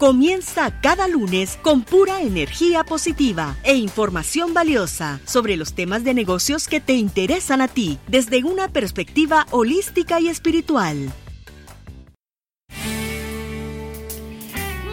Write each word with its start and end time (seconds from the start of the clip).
Comienza 0.00 0.80
cada 0.80 1.08
lunes 1.08 1.58
con 1.60 1.82
pura 1.82 2.22
energía 2.22 2.84
positiva 2.84 3.58
e 3.64 3.74
información 3.74 4.54
valiosa 4.54 5.20
sobre 5.26 5.58
los 5.58 5.74
temas 5.74 6.04
de 6.04 6.14
negocios 6.14 6.68
que 6.68 6.80
te 6.80 6.94
interesan 6.94 7.60
a 7.60 7.68
ti 7.68 7.98
desde 8.08 8.42
una 8.42 8.72
perspectiva 8.72 9.46
holística 9.50 10.18
y 10.18 10.28
espiritual. 10.28 11.12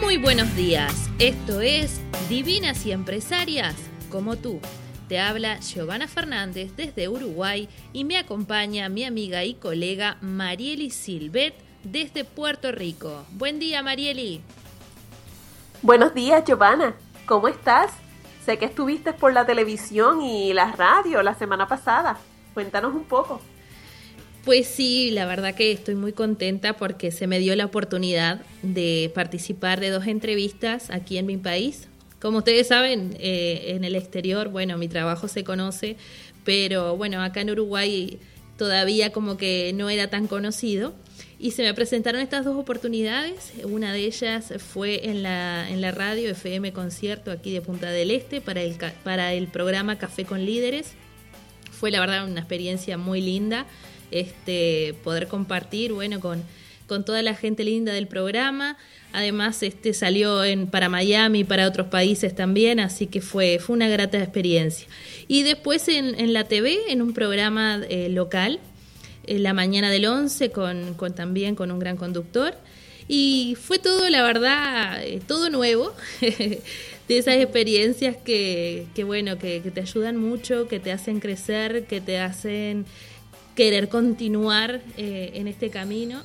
Muy 0.03 0.17
buenos 0.17 0.53
días, 0.58 0.94
esto 1.19 1.61
es 1.61 2.02
Divinas 2.27 2.86
y 2.86 2.92
Empresarias 2.92 3.75
como 4.11 4.36
tú. 4.36 4.59
Te 5.08 5.19
habla 5.19 5.61
Giovanna 5.61 6.09
Fernández 6.09 6.73
desde 6.75 7.08
Uruguay 7.08 7.69
y 7.94 8.03
me 8.03 8.17
acompaña 8.17 8.89
mi 8.89 9.05
amiga 9.05 9.45
y 9.45 9.53
colega 9.53 10.17
Marieli 10.19 10.89
Silvet 10.89 11.53
desde 11.83 12.25
Puerto 12.25 12.73
Rico. 12.73 13.25
Buen 13.31 13.59
día 13.59 13.81
Marieli. 13.81 14.42
Buenos 15.83 16.16
días, 16.16 16.44
Giovanna. 16.44 16.95
¿Cómo 17.28 17.47
estás? 17.47 17.92
Sé 18.44 18.58
que 18.58 18.66
estuviste 18.66 19.14
por 19.14 19.31
la 19.31 19.45
televisión 19.45 20.22
y 20.22 20.52
la 20.52 20.72
radio 20.72 21.22
la 21.22 21.36
semana 21.36 21.67
pasada. 21.67 22.17
Cuéntanos 22.56 22.95
un 22.95 23.03
poco. 23.03 23.39
Pues 24.44 24.66
sí, 24.66 25.11
la 25.11 25.28
verdad 25.28 25.53
que 25.53 25.72
estoy 25.72 25.94
muy 25.94 26.14
contenta 26.14 26.78
porque 26.78 27.11
se 27.11 27.28
me 27.28 27.38
dio 27.38 27.55
la 27.55 27.66
oportunidad 27.66 28.42
de 28.64 29.11
participar 29.14 29.80
de 29.80 29.92
dos 29.92 30.08
entrevistas 30.08 30.89
aquí 30.89 31.20
en 31.20 31.28
mi 31.28 31.38
país. 31.38 31.89
Como 32.20 32.39
ustedes 32.39 32.67
saben, 32.67 33.16
eh, 33.20 33.75
en 33.75 33.83
el 33.83 33.95
exterior, 33.95 34.50
bueno, 34.50 34.80
mi 34.80 34.88
trabajo 34.88 35.28
se 35.28 35.44
conoce, 35.44 35.95
pero 36.44 36.98
bueno, 36.98 37.22
acá 37.22 37.42
en 37.42 37.52
Uruguay 37.52 38.20
todavía 38.58 39.11
como 39.11 39.38
que 39.38 39.73
no 39.75 39.92
era 39.92 40.09
tan 40.09 40.25
conocido. 40.25 40.95
Y 41.39 41.52
se 41.52 41.61
me 41.63 41.73
presentaron 41.73 42.21
estas 42.21 42.45
dos 42.45 42.55
oportunidades. 42.57 43.53
Una 43.63 43.93
de 43.93 44.05
ellas 44.05 44.53
fue 44.57 45.09
en 45.09 45.21
la, 45.21 45.69
en 45.69 45.81
la 45.81 45.91
radio 45.91 46.31
FM 46.31 46.73
Concierto 46.73 47.30
aquí 47.30 47.52
de 47.52 47.61
Punta 47.61 47.91
del 47.91 48.09
Este 48.09 48.41
para 48.41 48.61
el, 48.61 48.75
para 49.03 49.33
el 49.33 49.47
programa 49.47 49.99
Café 49.99 50.25
con 50.25 50.43
Líderes. 50.43 50.93
Fue 51.71 51.91
la 51.91 51.99
verdad 51.99 52.27
una 52.27 52.39
experiencia 52.39 52.97
muy 52.97 53.21
linda 53.21 53.67
este, 54.09 54.95
poder 55.03 55.27
compartir 55.27 55.93
bueno, 55.93 56.19
con, 56.19 56.43
con 56.88 57.05
toda 57.05 57.21
la 57.21 57.35
gente 57.35 57.63
linda 57.63 57.93
del 57.93 58.08
programa. 58.08 58.77
Además, 59.13 59.61
este 59.61 59.93
salió 59.93 60.43
en, 60.43 60.67
para 60.67 60.89
Miami 60.89 61.39
y 61.39 61.43
para 61.43 61.67
otros 61.67 61.87
países 61.87 62.36
también, 62.36 62.80
así 62.80 63.08
que 63.08 63.21
fue, 63.21 63.59
fue 63.59 63.75
una 63.75 63.87
grata 63.87 64.17
experiencia. 64.17 64.87
Y 65.27 65.43
después 65.43 65.87
en, 65.87 66.19
en 66.19 66.33
la 66.33 66.45
TV, 66.45 66.77
en 66.89 67.02
un 67.02 67.14
programa 67.14 67.81
eh, 67.89 68.09
local, 68.09 68.59
la 69.27 69.54
mañana 69.54 69.92
del 69.92 70.05
11 70.05 70.52
con, 70.52 70.95
también 71.15 71.55
con 71.55 71.71
un 71.71 71.80
gran 71.80 71.98
conductor. 71.98 72.54
Y 73.08 73.55
fue 73.61 73.80
todo, 73.80 74.10
la 74.10 74.21
verdad, 74.21 75.02
eh, 75.02 75.21
todo 75.26 75.49
nuevo, 75.49 75.93
de 76.20 76.61
esas 77.08 77.36
experiencias 77.36 78.17
que, 78.17 78.87
que 78.95 79.04
bueno, 79.05 79.37
que, 79.37 79.61
te 79.61 79.80
ayudan 79.80 80.17
mucho, 80.17 80.67
que 80.67 80.80
te 80.80 80.92
hacen 80.92 81.21
crecer, 81.21 81.86
que 81.86 82.02
te 82.02 82.20
hacen 82.20 82.86
querer 83.55 83.87
continuar 83.87 84.82
eh, 84.98 85.32
en 85.36 85.48
este 85.48 85.70
camino. 85.70 86.21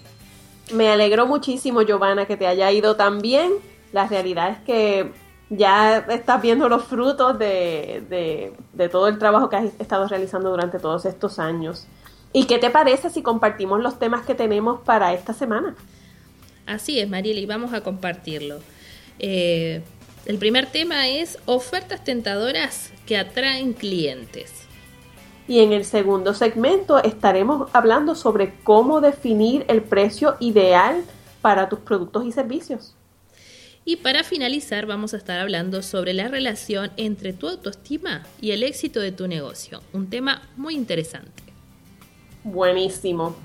Me 0.73 0.89
alegró 0.89 1.27
muchísimo, 1.27 1.83
Giovanna, 1.83 2.27
que 2.27 2.37
te 2.37 2.47
haya 2.47 2.71
ido 2.73 2.97
tan 2.97 3.21
bien. 3.21 3.53
La 3.93 4.09
realidad 4.09 4.51
es 4.51 4.59
que 4.61 5.13
ya 5.51 5.99
estás 5.99 6.43
viendo 6.43 6.69
los 6.69 6.85
frutos 6.85 7.39
de, 7.39 8.53
de 8.73 8.89
todo 8.89 9.07
el 9.07 9.19
trabajo 9.19 9.49
que 9.49 9.57
has 9.57 9.65
estado 9.79 10.09
realizando 10.09 10.51
durante 10.51 10.79
todos 10.79 11.05
estos 11.05 11.39
años. 11.39 11.87
¿Y 12.33 12.45
qué 12.45 12.59
te 12.59 12.71
parece 12.71 13.11
si 13.11 13.23
compartimos 13.23 13.81
los 13.81 13.99
temas 13.99 14.25
que 14.25 14.35
tenemos 14.35 14.81
para 14.81 15.13
esta 15.13 15.35
semana? 15.35 15.77
Así 16.67 16.99
es, 16.99 17.09
Mariela, 17.09 17.41
y 17.41 17.47
vamos 17.47 17.73
a 17.75 17.83
compartirlo. 17.83 18.61
Eh, 19.19 19.83
el 20.25 20.39
primer 20.39 20.67
tema 20.67 21.09
es 21.09 21.39
ofertas 21.47 22.05
tentadoras 22.05 22.93
que 23.07 23.19
atraen 23.19 23.73
clientes. 23.73 24.53
Y 25.49 25.61
en 25.61 25.73
el 25.73 25.85
segundo 25.85 26.35
segmento 26.35 27.03
estaremos 27.03 27.69
hablando 27.73 28.15
sobre 28.15 28.55
cómo 28.63 29.01
definir 29.01 29.65
el 29.69 29.83
precio 29.83 30.37
ideal 30.39 31.03
para 31.41 31.69
tus 31.69 31.81
productos 31.81 32.25
y 32.25 32.33
servicios. 32.33 32.95
Y 33.85 33.97
para 33.97 34.23
finalizar 34.23 34.87
vamos 34.87 35.13
a 35.13 35.17
estar 35.17 35.41
hablando 35.41 35.83
sobre 35.83 36.13
la 36.15 36.29
relación 36.29 36.93
entre 36.97 37.33
tu 37.33 37.49
autoestima 37.49 38.23
y 38.41 38.53
el 38.53 38.63
éxito 38.63 39.01
de 39.01 39.11
tu 39.11 39.27
negocio, 39.27 39.83
un 39.93 40.09
tema 40.09 40.49
muy 40.57 40.77
interesante. 40.77 41.52
Buenísimo. 42.45 43.37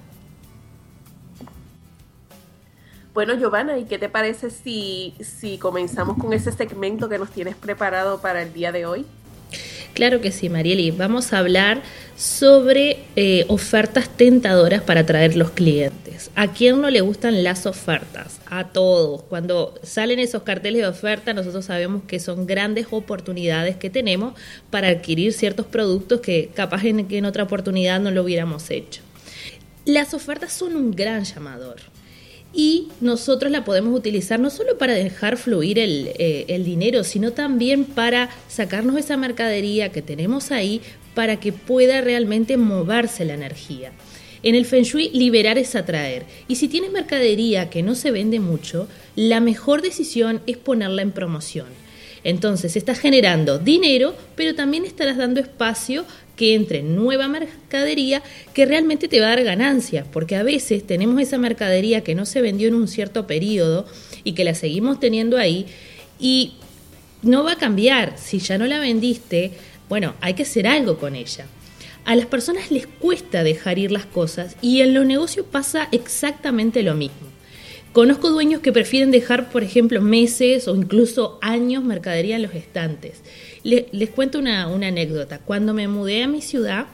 Bueno, 3.14 3.34
Giovanna, 3.36 3.78
¿y 3.80 3.86
qué 3.86 3.98
te 3.98 4.10
parece 4.10 4.52
si, 4.52 5.16
si 5.20 5.58
comenzamos 5.58 6.18
con 6.18 6.34
ese 6.34 6.52
segmento 6.52 7.10
que 7.10 7.18
nos 7.18 7.32
tienes 7.32 7.56
preparado 7.56 8.22
para 8.22 8.44
el 8.44 8.54
día 8.54 8.72
de 8.72 8.86
hoy? 8.86 9.06
Claro 9.96 10.22
que 10.22 10.32
sí, 10.32 10.50
Marieli. 10.50 10.92
Vamos 10.92 11.34
a 11.34 11.40
hablar 11.40 11.82
sobre 12.16 13.00
eh, 13.16 13.46
ofertas 13.48 14.10
tentadoras 14.10 14.84
para 14.84 15.00
atraer 15.00 15.36
los 15.36 15.50
clientes. 15.50 15.97
¿A 16.40 16.54
quién 16.54 16.80
no 16.82 16.92
le 16.92 17.02
gustan 17.02 17.44
las 17.44 17.66
ofertas? 17.66 18.40
A 18.46 18.66
todos. 18.66 19.24
Cuando 19.24 19.74
salen 19.82 20.20
esos 20.20 20.44
carteles 20.44 20.84
de 20.84 20.88
oferta, 20.88 21.34
nosotros 21.34 21.66
sabemos 21.66 22.04
que 22.04 22.20
son 22.20 22.46
grandes 22.46 22.86
oportunidades 22.92 23.76
que 23.76 23.90
tenemos 23.90 24.36
para 24.70 24.90
adquirir 24.90 25.34
ciertos 25.34 25.66
productos 25.66 26.22
que 26.22 26.52
capaz 26.54 26.86
en, 26.86 27.08
en 27.10 27.26
otra 27.26 27.42
oportunidad 27.42 28.00
no 28.00 28.12
lo 28.12 28.22
hubiéramos 28.22 28.70
hecho. 28.70 29.02
Las 29.86 30.14
ofertas 30.14 30.54
son 30.54 30.76
un 30.76 30.92
gran 30.92 31.24
llamador 31.24 31.78
y 32.54 32.88
nosotros 33.02 33.52
la 33.52 33.64
podemos 33.64 33.96
utilizar 33.96 34.40
no 34.40 34.50
solo 34.50 34.78
para 34.78 34.94
dejar 34.94 35.38
fluir 35.38 35.78
eh, 35.80 36.46
el, 36.48 36.64
dinero, 36.64 37.04
sino 37.04 37.32
también 37.32 37.84
para 37.86 38.30
sacarnos 38.48 38.98
esa 38.98 39.18
mercadería 39.18 39.92
que 39.92 40.02
tenemos 40.02 40.52
ahí 40.52 40.82
para 41.14 41.40
que 41.40 41.52
pueda 41.52 42.02
realmente 42.02 42.58
moverse 42.58 43.26
la 43.26 43.34
energía. 43.34 43.92
En 44.44 44.56
el 44.56 44.66
Feng 44.66 44.84
Shui, 44.84 45.10
liberar 45.10 45.58
es 45.58 45.76
atraer. 45.76 46.26
Y 46.48 46.56
si 46.56 46.68
tienes 46.68 46.92
mercadería 46.92 47.70
que 47.70 47.84
no 47.84 47.96
se 47.96 48.12
vende 48.12 48.40
mucho, 48.40 48.88
la 49.16 49.40
mejor 49.40 49.82
decisión 49.82 50.42
es 50.46 50.58
ponerla 50.58 51.02
en 51.02 51.12
promoción. 51.12 51.68
Entonces 52.24 52.76
estás 52.76 53.00
generando 53.00 53.58
dinero, 53.58 54.16
pero 54.36 54.54
también 54.54 54.86
estarás 54.86 55.18
dando 55.18 55.40
espacio 55.40 56.06
que 56.36 56.56
entre 56.56 56.84
nueva 56.84 57.28
mercadería 57.28 58.22
que 58.54 58.66
realmente 58.66 59.08
te 59.08 59.20
va 59.20 59.28
a 59.28 59.30
dar 59.30 59.44
ganancias, 59.44 60.06
porque 60.12 60.36
a 60.36 60.44
veces 60.44 60.86
tenemos 60.86 61.20
esa 61.22 61.38
mercadería 61.38 62.04
que 62.04 62.16
no 62.16 62.26
se 62.26 62.42
vendió 62.42 62.68
en 62.68 62.76
un 62.76 62.88
cierto 62.88 63.28
periodo 63.28 63.86
y 64.24 64.34
que 64.34 64.44
la 64.44 64.56
seguimos 64.56 65.00
teniendo 65.00 65.38
ahí 65.38 65.66
y 66.20 66.54
no 67.24 67.44
va 67.44 67.54
a 67.54 67.58
cambiar. 67.58 68.18
Si 68.18 68.40
ya 68.40 68.58
no 68.58 68.68
la 68.68 68.80
vendiste, 68.80 69.52
bueno, 69.90 70.14
hay 70.22 70.34
que 70.34 70.44
hacer 70.44 70.68
algo 70.68 70.98
con 70.98 71.16
ella. 71.16 71.46
A 72.08 72.16
las 72.16 72.26
personas 72.26 72.72
les 72.72 72.88
cuesta 72.88 73.44
dejar 73.44 73.78
ir 73.78 73.92
las 73.92 74.06
cosas 74.06 74.56
y 74.64 74.82
en 74.82 74.96
los 74.96 75.06
negocios 75.06 75.46
pasa 75.46 75.88
exactamente 75.92 76.82
lo 76.82 76.96
mismo. 76.96 77.28
Conozco 77.94 78.30
dueños 78.30 78.62
que 78.62 78.72
prefieren 78.72 79.12
dejar, 79.12 79.50
por 79.50 79.64
ejemplo, 79.64 80.02
meses 80.02 80.68
o 80.68 80.76
incluso 80.76 81.38
años 81.42 81.84
mercadería 81.84 82.36
en 82.36 82.44
los 82.44 82.54
estantes 82.56 83.22
les 83.68 84.10
cuento 84.10 84.40
una, 84.40 84.64
anécdota. 84.64 85.40
Cuando 85.40 85.74
me 85.74 85.88
mudé 85.88 86.24
a 86.24 86.28
mi 86.28 86.42
ciudad, 86.42 86.88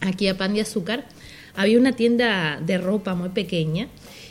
aquí 0.00 0.28
a 0.28 0.36
Pan 0.36 0.54
de 0.54 0.62
Azúcar, 0.62 1.04
había 1.54 1.78
una 1.78 1.92
tienda 1.92 2.60
de 2.64 2.78
ropa 2.78 3.14
muy 3.14 3.30
pequeña 3.30 3.88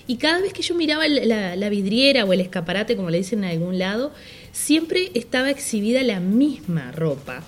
y 0.08 0.18
cada 0.18 0.42
vez 0.42 0.54
que 0.54 0.62
yo 0.62 0.76
miraba 0.76 1.08
la, 1.08 1.56
la, 1.56 1.70
vidriera 1.70 2.26
o 2.26 2.34
el 2.34 2.42
escaparate, 2.42 2.96
como 2.96 3.10
le 3.10 3.18
dicen 3.18 3.44
en 3.44 3.52
algún 3.52 3.80
lado, 3.80 4.12
siempre 4.52 5.12
estaba 5.14 5.50
exhibida 5.50 6.04
la 6.04 6.20
misma 6.20 6.92
ropa. 6.92 7.44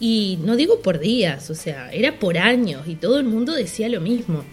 Y 0.00 0.38
no 0.44 0.56
digo 0.56 0.80
por 0.80 1.00
días, 1.00 1.50
o 1.50 1.54
sea, 1.54 1.90
era 1.92 2.18
por 2.18 2.38
años 2.38 2.86
y 2.86 2.94
todo 2.94 3.18
el 3.18 3.24
mundo 3.24 3.52
decía 3.52 3.88
lo 3.88 4.00
mismo. 4.00 4.44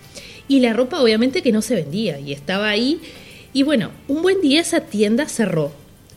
Y 0.48 0.60
la 0.60 0.74
ropa 0.74 1.02
obviamente 1.02 1.42
que 1.42 1.52
no 1.52 1.62
se 1.62 1.76
vendía 1.76 2.20
y 2.20 2.34
estaba 2.34 2.70
ahí. 2.70 3.00
Y 3.54 3.64
bueno, 3.64 3.92
un 4.08 4.22
buen 4.22 4.42
día 4.42 4.62
esa 4.62 4.82
tienda 4.82 5.28
cerró, 5.28 5.72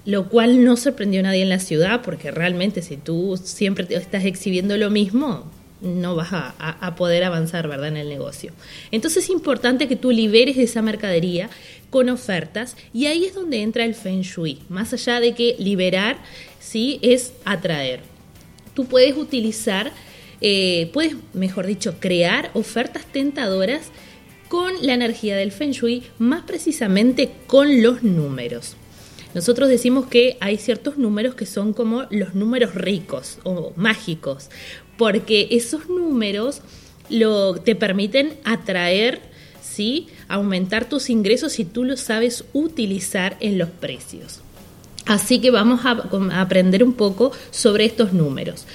lo 0.05 0.29
cual 0.29 0.65
no 0.65 0.77
sorprendió 0.77 1.21
a 1.21 1.25
nadie 1.25 1.43
en 1.43 1.49
la 1.49 1.61
ciudad 1.61 2.03
porque 2.03 2.31
realmente 2.31 2.83
si 2.83 2.97
tú 2.97 3.39
siempre 3.43 3.85
te 3.85 3.97
estás 3.97 4.25
exhibiendo 4.25 4.77
lo 4.77 4.91
mismo, 4.91 5.51
no 5.81 6.17
vas 6.17 6.31
a, 6.33 6.95
poder 6.97 7.25
avanzar, 7.25 7.69
¿verdad?, 7.69 7.89
en 7.89 7.97
el 7.99 8.09
negocio. 8.09 8.53
Entonces 8.91 9.25
es 9.25 9.31
importante 9.31 9.89
que 9.89 9.97
tú 9.97 10.11
liberes 10.11 10.57
esa 10.57 10.83
mercadería 10.83 11.51
con 11.91 12.09
ofertas 12.09 12.77
y 12.93 13.07
ahí 13.07 13.25
es 13.25 13.35
donde 13.35 13.63
entra 13.63 13.85
el 13.85 13.95
Feng 13.95 14.23
Shui. 14.23 14.59
Más 14.69 14.93
allá 14.93 15.21
de 15.21 15.35
que 15.35 15.55
liberar, 15.59 16.19
sí, 16.59 16.99
es 17.03 17.33
atraer. 17.45 18.01
Tú 18.79 18.85
puedes 18.85 19.17
utilizar, 19.17 19.91
eh, 20.41 20.89
puedes, 20.93 21.17
mejor 21.33 21.67
dicho, 21.67 21.97
crear 21.99 22.53
ofertas 22.55 23.05
tentadoras 23.07 23.89
con 24.47 24.73
la 24.83 24.95
energía 24.95 25.37
del 25.37 25.51
Feng 25.51 25.73
Shui, 25.73 26.05
más 26.21 26.45
precisamente 26.45 27.33
con 27.49 27.83
los 27.83 28.05
números. 28.05 28.77
Nosotros 29.35 29.69
decimos 29.69 30.07
que 30.07 30.37
hay 30.39 30.59
ciertos 30.59 30.97
números 30.97 31.35
que 31.35 31.45
son 31.45 31.73
como 31.73 32.05
los 32.11 32.37
números 32.37 32.77
ricos 32.77 33.39
o 33.43 33.73
mágicos, 33.75 34.49
porque 34.97 35.49
esos 35.51 35.89
números 35.89 36.63
te 37.65 37.75
permiten 37.75 38.37
atraer, 38.45 39.23
¿sí? 39.61 40.07
aumentar 40.29 40.89
tus 40.89 41.11
ingresos 41.11 41.51
si 41.51 41.65
tú 41.65 41.83
los 41.83 41.99
sabes 41.99 42.45
utilizar 42.53 43.37
en 43.41 43.59
los 43.59 43.71
precios. 43.71 44.41
Así 45.09 45.41
que 45.41 45.51
vamos 45.51 45.87
a, 45.87 46.07
aprender 46.39 46.85
un 46.85 46.93
poco 46.93 47.33
sobre 47.51 47.87
estos 47.87 48.13
números. 48.13 48.67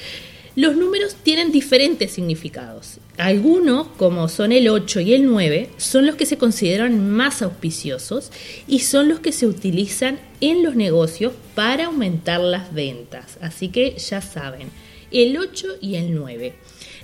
Los 0.56 0.76
números 0.76 1.16
tienen 1.22 1.52
diferentes 1.52 2.12
significados. 2.12 2.98
Algunos, 3.18 3.88
como 3.98 4.28
son 4.30 4.52
el 4.52 4.68
8 4.68 5.00
y 5.02 5.14
el 5.14 5.26
9, 5.28 5.70
son 5.78 6.08
los 6.08 6.16
que 6.16 6.26
se 6.26 6.40
consideran 6.40 7.12
más 7.12 7.44
auspiciosos 7.44 8.32
y 8.68 8.80
son 8.80 9.10
los 9.10 9.20
que 9.20 9.32
se 9.32 9.46
utilizan 9.46 10.20
en 10.42 10.64
los 10.64 10.76
negocios 10.76 11.34
para 11.54 11.86
aumentar 11.86 12.40
las 12.40 12.74
ventas. 12.74 13.38
Así 13.40 13.70
que 13.70 13.96
ya 13.98 14.22
saben, 14.22 14.70
el 15.12 15.38
8 15.38 15.68
y 15.82 15.96
el 15.96 16.16
9. 16.16 16.56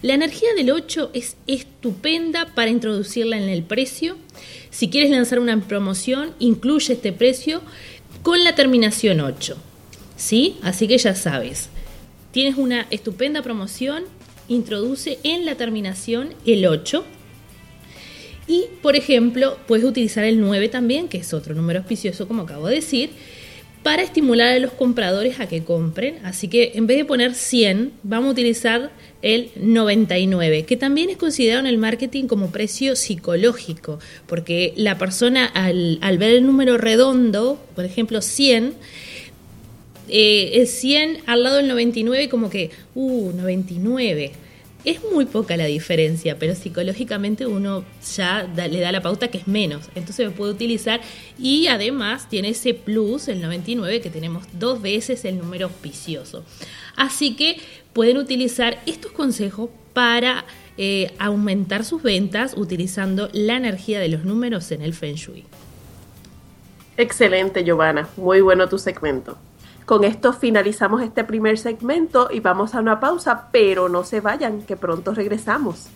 La 0.01 0.15
energía 0.15 0.49
del 0.55 0.71
8 0.71 1.11
es 1.13 1.35
estupenda 1.45 2.47
para 2.55 2.71
introducirla 2.71 3.37
en 3.37 3.49
el 3.49 3.61
precio. 3.61 4.17
Si 4.71 4.89
quieres 4.89 5.11
lanzar 5.11 5.39
una 5.39 5.59
promoción, 5.67 6.33
incluye 6.39 6.93
este 6.93 7.11
precio 7.11 7.61
con 8.23 8.43
la 8.43 8.55
terminación 8.55 9.19
8. 9.21 9.57
¿Sí? 10.17 10.57
Así 10.61 10.87
que 10.87 10.97
ya 10.97 11.15
sabes. 11.15 11.69
Tienes 12.31 12.57
una 12.57 12.87
estupenda 12.89 13.41
promoción, 13.41 14.03
introduce 14.47 15.19
en 15.23 15.45
la 15.45 15.55
terminación 15.55 16.33
el 16.45 16.65
8. 16.65 17.03
Y, 18.47 18.65
por 18.81 18.95
ejemplo, 18.95 19.57
puedes 19.67 19.85
utilizar 19.85 20.23
el 20.23 20.41
9 20.41 20.69
también, 20.69 21.07
que 21.07 21.19
es 21.19 21.33
otro 21.33 21.55
número 21.55 21.79
auspicioso, 21.79 22.27
como 22.27 22.43
acabo 22.43 22.67
de 22.67 22.75
decir, 22.75 23.11
para 23.83 24.01
estimular 24.01 24.49
a 24.49 24.59
los 24.59 24.71
compradores 24.71 25.39
a 25.39 25.47
que 25.47 25.63
compren. 25.63 26.19
Así 26.23 26.47
que 26.47 26.73
en 26.75 26.87
vez 26.87 26.97
de 26.97 27.05
poner 27.05 27.33
100, 27.33 27.93
vamos 28.03 28.29
a 28.29 28.31
utilizar 28.31 28.91
el 29.21 29.51
99, 29.55 30.65
que 30.65 30.77
también 30.77 31.09
es 31.09 31.17
considerado 31.17 31.61
en 31.61 31.67
el 31.67 31.77
marketing 31.77 32.25
como 32.25 32.51
precio 32.51 32.95
psicológico, 32.95 33.99
porque 34.27 34.73
la 34.75 34.97
persona 34.97 35.45
al, 35.45 35.99
ver 36.17 36.31
el 36.31 36.45
número 36.45 36.77
redondo, 36.77 37.61
por 37.75 37.85
ejemplo 37.85 38.21
100, 38.21 38.73
eh, 40.07 40.51
el 40.55 40.67
100 40.67 41.19
al 41.25 41.43
lado 41.43 41.57
del 41.57 41.67
99 41.67 42.29
como 42.29 42.49
que, 42.49 42.71
uh, 42.95 43.31
99 43.33 44.31
es 44.85 45.03
muy 45.11 45.25
poca 45.25 45.57
la 45.57 45.65
diferencia, 45.65 46.37
pero 46.39 46.55
psicológicamente 46.55 47.45
uno 47.45 47.83
ya 48.15 48.43
le 48.43 48.79
da 48.79 48.91
la 48.91 49.01
pauta 49.01 49.27
que 49.27 49.39
es 49.39 49.47
menos. 49.47 49.89
Entonces 49.95 50.27
me 50.27 50.33
puede 50.33 50.53
utilizar 50.53 51.01
y 51.37 51.67
además 51.67 52.29
tiene 52.29 52.49
ese 52.49 52.73
plus, 52.73 53.27
el 53.27 53.41
99, 53.41 54.01
que 54.01 54.09
tenemos 54.09 54.45
dos 54.53 54.81
veces 54.81 55.25
el 55.25 55.37
número 55.37 55.67
auspicioso. 55.67 56.43
Así 56.95 57.35
que 57.35 57.57
pueden 57.93 58.17
utilizar 58.17 58.81
estos 58.85 59.11
consejos 59.11 59.69
para 59.93 60.45
eh, 60.77 61.11
aumentar 61.19 61.83
sus 61.83 62.01
ventas 62.01 62.53
utilizando 62.55 63.29
la 63.33 63.57
energía 63.57 63.99
de 63.99 64.07
los 64.07 64.23
números 64.23 64.71
en 64.71 64.81
el 64.81 64.93
Feng 64.93 65.15
Shui. 65.15 65.43
Excelente, 66.95 67.63
Giovanna. 67.63 68.07
Muy 68.15 68.41
bueno 68.41 68.67
tu 68.69 68.77
segmento. 68.77 69.37
Con 69.89 70.03
esto 70.03 70.33
finalizamos 70.33 71.01
este 71.01 71.23
primer 71.23 71.57
segmento 71.57 72.29
y 72.31 72.41
vamos 72.41 72.75
a 72.75 72.79
una 72.79 72.99
pausa, 72.99 73.47
pero 73.51 73.89
no 73.89 74.03
se 74.03 74.21
vayan, 74.21 74.61
que 74.61 74.77
pronto 74.77 75.15
regresamos. 75.15 75.87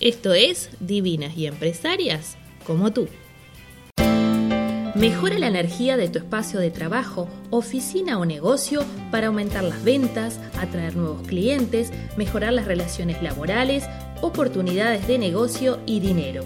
Esto 0.00 0.32
es 0.32 0.70
Divinas 0.80 1.36
y 1.36 1.46
Empresarias 1.46 2.38
como 2.66 2.94
tú. 2.94 3.08
Mejora 4.94 5.38
la 5.38 5.48
energía 5.48 5.98
de 5.98 6.08
tu 6.08 6.18
espacio 6.18 6.60
de 6.60 6.70
trabajo, 6.70 7.28
oficina 7.50 8.18
o 8.18 8.24
negocio 8.24 8.82
para 9.10 9.26
aumentar 9.26 9.64
las 9.64 9.84
ventas, 9.84 10.40
atraer 10.58 10.96
nuevos 10.96 11.28
clientes, 11.28 11.92
mejorar 12.16 12.54
las 12.54 12.64
relaciones 12.64 13.22
laborales, 13.22 13.84
oportunidades 14.22 15.06
de 15.06 15.18
negocio 15.18 15.78
y 15.84 16.00
dinero. 16.00 16.42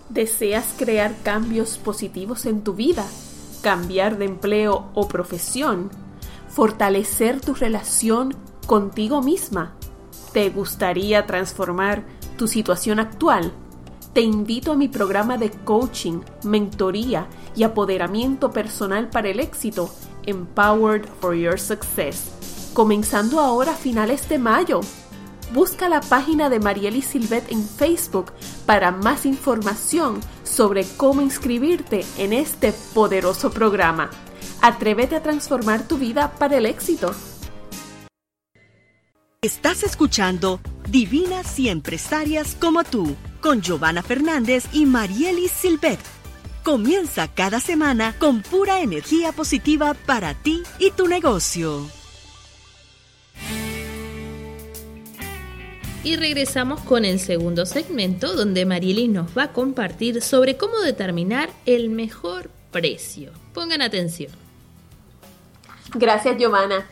¿Deseas 0.08 0.74
crear 0.78 1.14
cambios 1.22 1.78
positivos 1.78 2.46
en 2.46 2.62
tu 2.62 2.76
vida? 2.76 3.04
¿Cambiar 3.62 4.18
de 4.18 4.24
empleo 4.24 4.90
o 4.94 5.10
profesión? 5.10 5.92
¿Fortalecer 6.48 7.42
tu 7.42 7.54
relación 7.54 8.34
contigo 8.68 9.22
misma? 9.22 9.77
¿Te 10.38 10.52
gustaría 10.52 11.26
transformar 11.26 12.04
tu 12.38 12.48
situación 12.48 13.00
actual? 13.00 13.52
Te 14.14 14.22
invito 14.22 14.72
a 14.72 14.76
mi 14.76 14.88
programa 14.88 15.36
de 15.36 15.50
coaching, 15.50 16.22
mentoría 16.44 17.26
y 17.56 17.64
apoderamiento 17.64 18.52
personal 18.52 19.10
para 19.10 19.30
el 19.30 19.40
éxito, 19.40 19.90
Empowered 20.28 21.08
for 21.20 21.34
Your 21.34 21.60
Success, 21.60 22.70
comenzando 22.76 23.40
ahora 23.40 23.72
a 23.72 23.76
finales 23.76 24.30
de 24.30 24.38
mayo. 24.38 24.82
Busca 25.56 25.90
la 25.90 26.02
página 26.02 26.52
de 26.52 26.60
Marieli 26.60 27.02
Silvet 27.02 27.52
en 27.52 27.68
Facebook 27.68 28.32
para 28.68 28.92
más 28.92 29.26
información 29.26 30.20
sobre 30.44 30.86
cómo 30.98 31.24
inscribirte 31.24 32.06
en 32.20 32.34
este 32.34 32.74
poderoso 32.94 33.50
programa. 33.50 34.12
Atrévete 34.62 35.16
a 35.16 35.24
transformar 35.24 35.88
tu 35.88 35.98
vida 35.98 36.32
para 36.38 36.58
el 36.58 36.68
éxito. 36.68 37.12
Estás 39.44 39.84
escuchando 39.84 40.60
Divinas 40.90 41.60
y 41.60 41.70
Empresarias 41.70 42.58
como 42.60 42.84
tú, 42.84 43.16
con 43.40 43.62
Giovanna 43.62 44.02
Fernández 44.02 44.66
y 44.74 44.88
Marielis 44.88 45.52
Silvet. 45.52 46.00
Comienza 46.64 47.28
cada 47.28 47.60
semana 47.60 48.16
con 48.18 48.42
pura 48.42 48.82
energía 48.82 49.32
positiva 49.34 49.94
para 49.94 50.34
ti 50.34 50.64
y 50.80 50.90
tu 50.90 51.08
negocio. 51.08 51.86
Y 56.04 56.16
regresamos 56.16 56.80
con 56.82 57.06
el 57.06 57.20
segundo 57.20 57.68
segmento 57.68 58.36
donde 58.36 58.66
Marielis 58.66 59.10
nos 59.10 59.38
va 59.38 59.44
a 59.44 59.54
compartir 59.54 60.24
sobre 60.24 60.58
cómo 60.58 60.80
determinar 60.80 61.52
el 61.68 61.92
mejor 61.92 62.50
precio. 62.72 63.34
Pongan 63.54 63.84
atención. 63.84 64.32
Gracias, 65.94 66.40
Giovanna. 66.40 66.88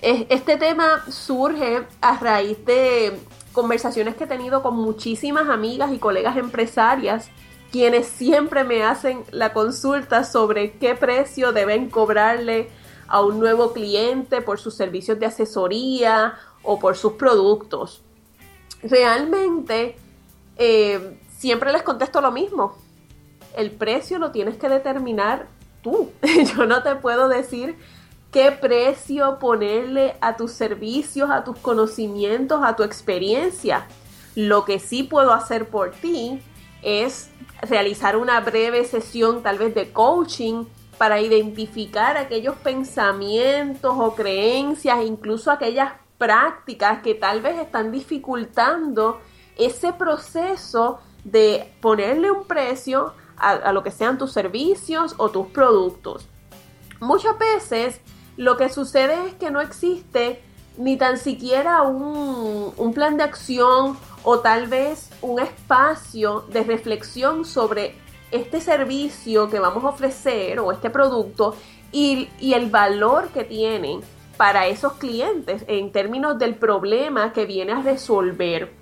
Este 0.00 0.56
tema 0.56 1.04
surge 1.10 1.84
a 2.00 2.18
raíz 2.18 2.64
de 2.64 3.18
conversaciones 3.52 4.14
que 4.14 4.24
he 4.24 4.28
tenido 4.28 4.62
con 4.62 4.76
muchísimas 4.76 5.48
amigas 5.48 5.92
y 5.92 5.98
colegas 5.98 6.36
empresarias 6.36 7.30
quienes 7.72 8.06
siempre 8.06 8.64
me 8.64 8.82
hacen 8.82 9.24
la 9.30 9.52
consulta 9.52 10.24
sobre 10.24 10.72
qué 10.72 10.94
precio 10.94 11.52
deben 11.52 11.90
cobrarle 11.90 12.70
a 13.08 13.20
un 13.22 13.38
nuevo 13.38 13.72
cliente 13.72 14.40
por 14.40 14.58
sus 14.58 14.74
servicios 14.74 15.18
de 15.18 15.26
asesoría 15.26 16.34
o 16.62 16.78
por 16.78 16.96
sus 16.96 17.14
productos. 17.14 18.02
Realmente 18.82 19.96
eh, 20.56 21.18
siempre 21.36 21.72
les 21.72 21.82
contesto 21.82 22.20
lo 22.20 22.30
mismo. 22.30 22.76
El 23.56 23.70
precio 23.70 24.18
lo 24.18 24.30
tienes 24.30 24.56
que 24.56 24.68
determinar 24.68 25.48
tú. 25.82 26.10
Yo 26.56 26.66
no 26.66 26.82
te 26.82 26.94
puedo 26.96 27.28
decir 27.28 27.76
qué 28.30 28.52
precio 28.52 29.38
ponerle 29.38 30.16
a 30.20 30.36
tus 30.36 30.52
servicios, 30.52 31.30
a 31.30 31.44
tus 31.44 31.58
conocimientos, 31.58 32.60
a 32.62 32.76
tu 32.76 32.82
experiencia. 32.82 33.86
Lo 34.34 34.64
que 34.64 34.78
sí 34.78 35.02
puedo 35.02 35.32
hacer 35.32 35.68
por 35.68 35.92
ti 35.92 36.40
es 36.82 37.30
realizar 37.62 38.16
una 38.16 38.40
breve 38.40 38.84
sesión 38.84 39.42
tal 39.42 39.58
vez 39.58 39.74
de 39.74 39.92
coaching 39.92 40.64
para 40.96 41.20
identificar 41.20 42.16
aquellos 42.16 42.56
pensamientos 42.56 43.94
o 43.96 44.14
creencias, 44.14 45.04
incluso 45.04 45.50
aquellas 45.50 45.92
prácticas 46.18 47.00
que 47.02 47.14
tal 47.14 47.40
vez 47.40 47.58
están 47.58 47.92
dificultando 47.92 49.20
ese 49.56 49.92
proceso 49.92 51.00
de 51.24 51.72
ponerle 51.80 52.30
un 52.30 52.44
precio 52.44 53.14
a, 53.36 53.72
lo 53.72 53.84
que 53.84 53.92
sean 53.92 54.18
tus 54.18 54.32
servicios 54.32 55.14
o 55.18 55.30
tus 55.30 55.46
productos. 55.46 56.28
Muchas 57.00 57.38
veces 57.38 58.00
lo 58.38 58.56
que 58.56 58.68
sucede 58.68 59.26
es 59.26 59.34
que 59.34 59.50
no 59.50 59.60
existe 59.60 60.40
ni 60.76 60.96
tan 60.96 61.18
siquiera 61.18 61.82
un, 61.82 62.72
un 62.76 62.94
plan 62.94 63.16
de 63.16 63.24
acción 63.24 63.98
o 64.22 64.38
tal 64.38 64.68
vez 64.68 65.10
un 65.22 65.40
espacio 65.40 66.46
de 66.52 66.62
reflexión 66.62 67.44
sobre 67.44 67.96
este 68.30 68.60
servicio 68.60 69.50
que 69.50 69.58
vamos 69.58 69.82
a 69.82 69.88
ofrecer 69.88 70.60
o 70.60 70.70
este 70.70 70.88
producto 70.88 71.56
y, 71.90 72.28
y, 72.38 72.54
el 72.54 72.70
valor 72.70 73.28
que 73.30 73.42
tiene 73.42 73.98
para 74.36 74.68
esos 74.68 74.92
clientes 74.94 75.64
en 75.66 75.90
términos 75.90 76.38
del 76.38 76.54
problema 76.54 77.32
que 77.32 77.44
viene 77.44 77.72
a 77.72 77.82
resolver. 77.82 78.72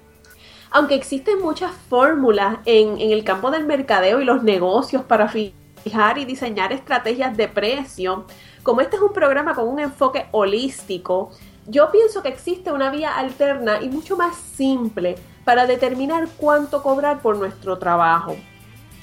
Aunque 0.71 0.97
existen 0.97 1.41
muchas 1.41 1.73
fórmulas 1.89 2.59
en, 2.67 3.01
en 3.01 3.11
el 3.11 3.25
campo 3.25 3.51
del 3.51 3.65
mercadeo 3.65 4.21
y 4.21 4.25
los 4.27 4.43
negocios 4.43 5.03
para 5.05 5.29
fijar 5.29 6.19
y 6.19 6.27
diseñar 6.27 6.75
estrategias 6.75 7.35
de 7.37 7.49
precio, 7.49 8.27
como 8.67 8.81
este 8.81 8.97
es 8.97 9.03
un 9.03 9.13
programa 9.13 9.55
con 9.55 9.69
un 9.69 9.79
enfoque 9.79 10.27
holístico, 10.33 11.31
yo 11.69 11.89
pienso 11.93 12.21
que 12.21 12.31
existe 12.31 12.73
una 12.73 12.91
vía 12.91 13.17
alterna 13.17 13.81
y 13.81 13.89
mucho 13.89 14.17
más 14.17 14.35
simple 14.35 15.15
para 15.45 15.69
determinar 15.69 16.27
cuánto 16.37 16.83
cobrar 16.83 17.23
por 17.23 17.37
nuestro 17.37 17.79
trabajo. 17.79 18.35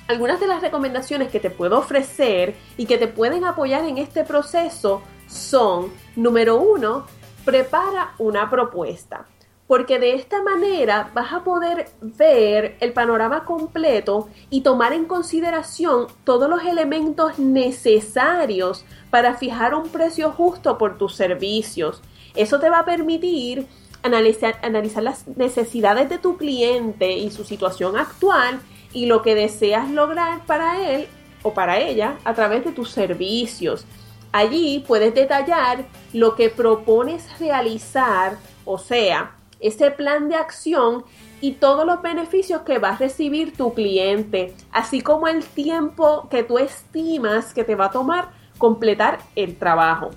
Algunas 0.09 0.41
de 0.41 0.47
las 0.47 0.61
recomendaciones 0.61 1.29
que 1.31 1.39
te 1.39 1.49
puedo 1.49 1.79
ofrecer 1.79 2.55
y 2.75 2.87
que 2.87 2.97
te 2.97 3.07
pueden 3.07 3.45
apoyar 3.45 3.85
en 3.85 3.99
este 3.99 4.25
proceso 4.25 5.01
son, 5.27 5.93
número 6.17 6.57
uno, 6.57 7.05
prepara 7.45 8.15
una 8.17 8.49
propuesta, 8.49 9.25
porque 9.67 9.99
de 9.99 10.15
esta 10.15 10.43
manera 10.43 11.11
vas 11.13 11.33
a 11.33 11.43
poder 11.43 11.89
ver 12.01 12.75
el 12.79 12.93
panorama 12.93 13.45
completo 13.45 14.29
y 14.49 14.61
tomar 14.61 14.93
en 14.93 15.05
consideración 15.05 16.07
todos 16.23 16.49
los 16.49 16.63
elementos 16.63 17.39
necesarios 17.39 18.85
para 19.09 19.35
fijar 19.35 19.73
un 19.73 19.89
precio 19.89 20.31
justo 20.31 20.77
por 20.77 20.97
tus 20.97 21.15
servicios 21.15 22.01
eso 22.35 22.59
te 22.59 22.69
va 22.69 22.79
a 22.79 22.85
permitir 22.85 23.67
analizar, 24.01 24.59
analizar 24.63 25.03
las 25.03 25.27
necesidades 25.27 26.09
de 26.09 26.17
tu 26.17 26.37
cliente 26.37 27.13
y 27.13 27.29
su 27.31 27.43
situación 27.43 27.97
actual 27.97 28.59
y 28.91 29.05
lo 29.05 29.21
que 29.21 29.35
deseas 29.35 29.89
lograr 29.89 30.45
para 30.45 30.89
él 30.89 31.07
o 31.43 31.53
para 31.53 31.79
ella 31.79 32.17
a 32.23 32.33
través 32.33 32.65
de 32.65 32.71
tus 32.71 32.89
servicios. 32.89 33.85
Allí 34.31 34.83
puedes 34.87 35.13
detallar 35.13 35.85
lo 36.11 36.35
que 36.35 36.49
propones 36.49 37.39
realizar, 37.39 38.37
o 38.65 38.79
sea, 38.79 39.35
ese 39.63 39.89
plan 39.89 40.29
de 40.29 40.35
acción 40.35 41.03
y 41.41 41.53
todos 41.53 41.85
los 41.85 42.01
beneficios 42.01 42.61
que 42.61 42.77
va 42.77 42.89
a 42.89 42.97
recibir 42.97 43.57
tu 43.57 43.73
cliente, 43.73 44.55
así 44.71 45.01
como 45.01 45.27
el 45.27 45.43
tiempo 45.43 46.27
que 46.29 46.43
tú 46.43 46.59
estimas 46.59 47.53
que 47.53 47.63
te 47.63 47.75
va 47.75 47.85
a 47.85 47.91
tomar 47.91 48.29
completar 48.57 49.19
el 49.35 49.57
trabajo. 49.57 50.11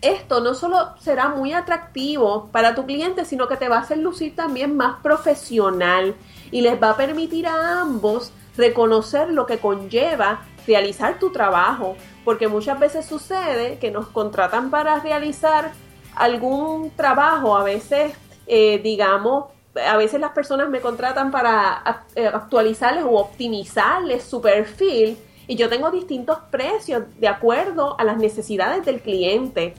Esto 0.00 0.40
no 0.40 0.54
solo 0.54 0.94
será 1.00 1.28
muy 1.28 1.52
atractivo 1.52 2.48
para 2.52 2.76
tu 2.76 2.86
cliente, 2.86 3.24
sino 3.24 3.48
que 3.48 3.56
te 3.56 3.68
va 3.68 3.78
a 3.78 3.80
hacer 3.80 3.98
lucir 3.98 4.36
también 4.36 4.76
más 4.76 5.00
profesional 5.02 6.14
y 6.52 6.60
les 6.60 6.80
va 6.80 6.90
a 6.90 6.96
permitir 6.96 7.48
a 7.48 7.80
ambos 7.80 8.32
reconocer 8.56 9.30
lo 9.30 9.46
que 9.46 9.58
conlleva 9.58 10.42
realizar 10.66 11.18
tu 11.18 11.30
trabajo, 11.30 11.96
porque 12.24 12.46
muchas 12.46 12.78
veces 12.78 13.06
sucede 13.06 13.78
que 13.78 13.90
nos 13.90 14.06
contratan 14.08 14.70
para 14.70 15.00
realizar 15.00 15.72
algún 16.14 16.90
trabajo, 16.90 17.56
a 17.56 17.64
veces, 17.64 18.12
eh, 18.48 18.80
digamos, 18.82 19.46
a 19.86 19.96
veces 19.96 20.20
las 20.20 20.32
personas 20.32 20.68
me 20.68 20.80
contratan 20.80 21.30
para 21.30 22.04
eh, 22.16 22.26
actualizarles 22.26 23.04
o 23.04 23.10
optimizarles 23.12 24.24
su 24.24 24.40
perfil 24.40 25.16
y 25.46 25.56
yo 25.56 25.68
tengo 25.68 25.90
distintos 25.90 26.38
precios 26.50 27.04
de 27.18 27.28
acuerdo 27.28 27.98
a 27.98 28.04
las 28.04 28.18
necesidades 28.18 28.84
del 28.84 29.00
cliente. 29.00 29.74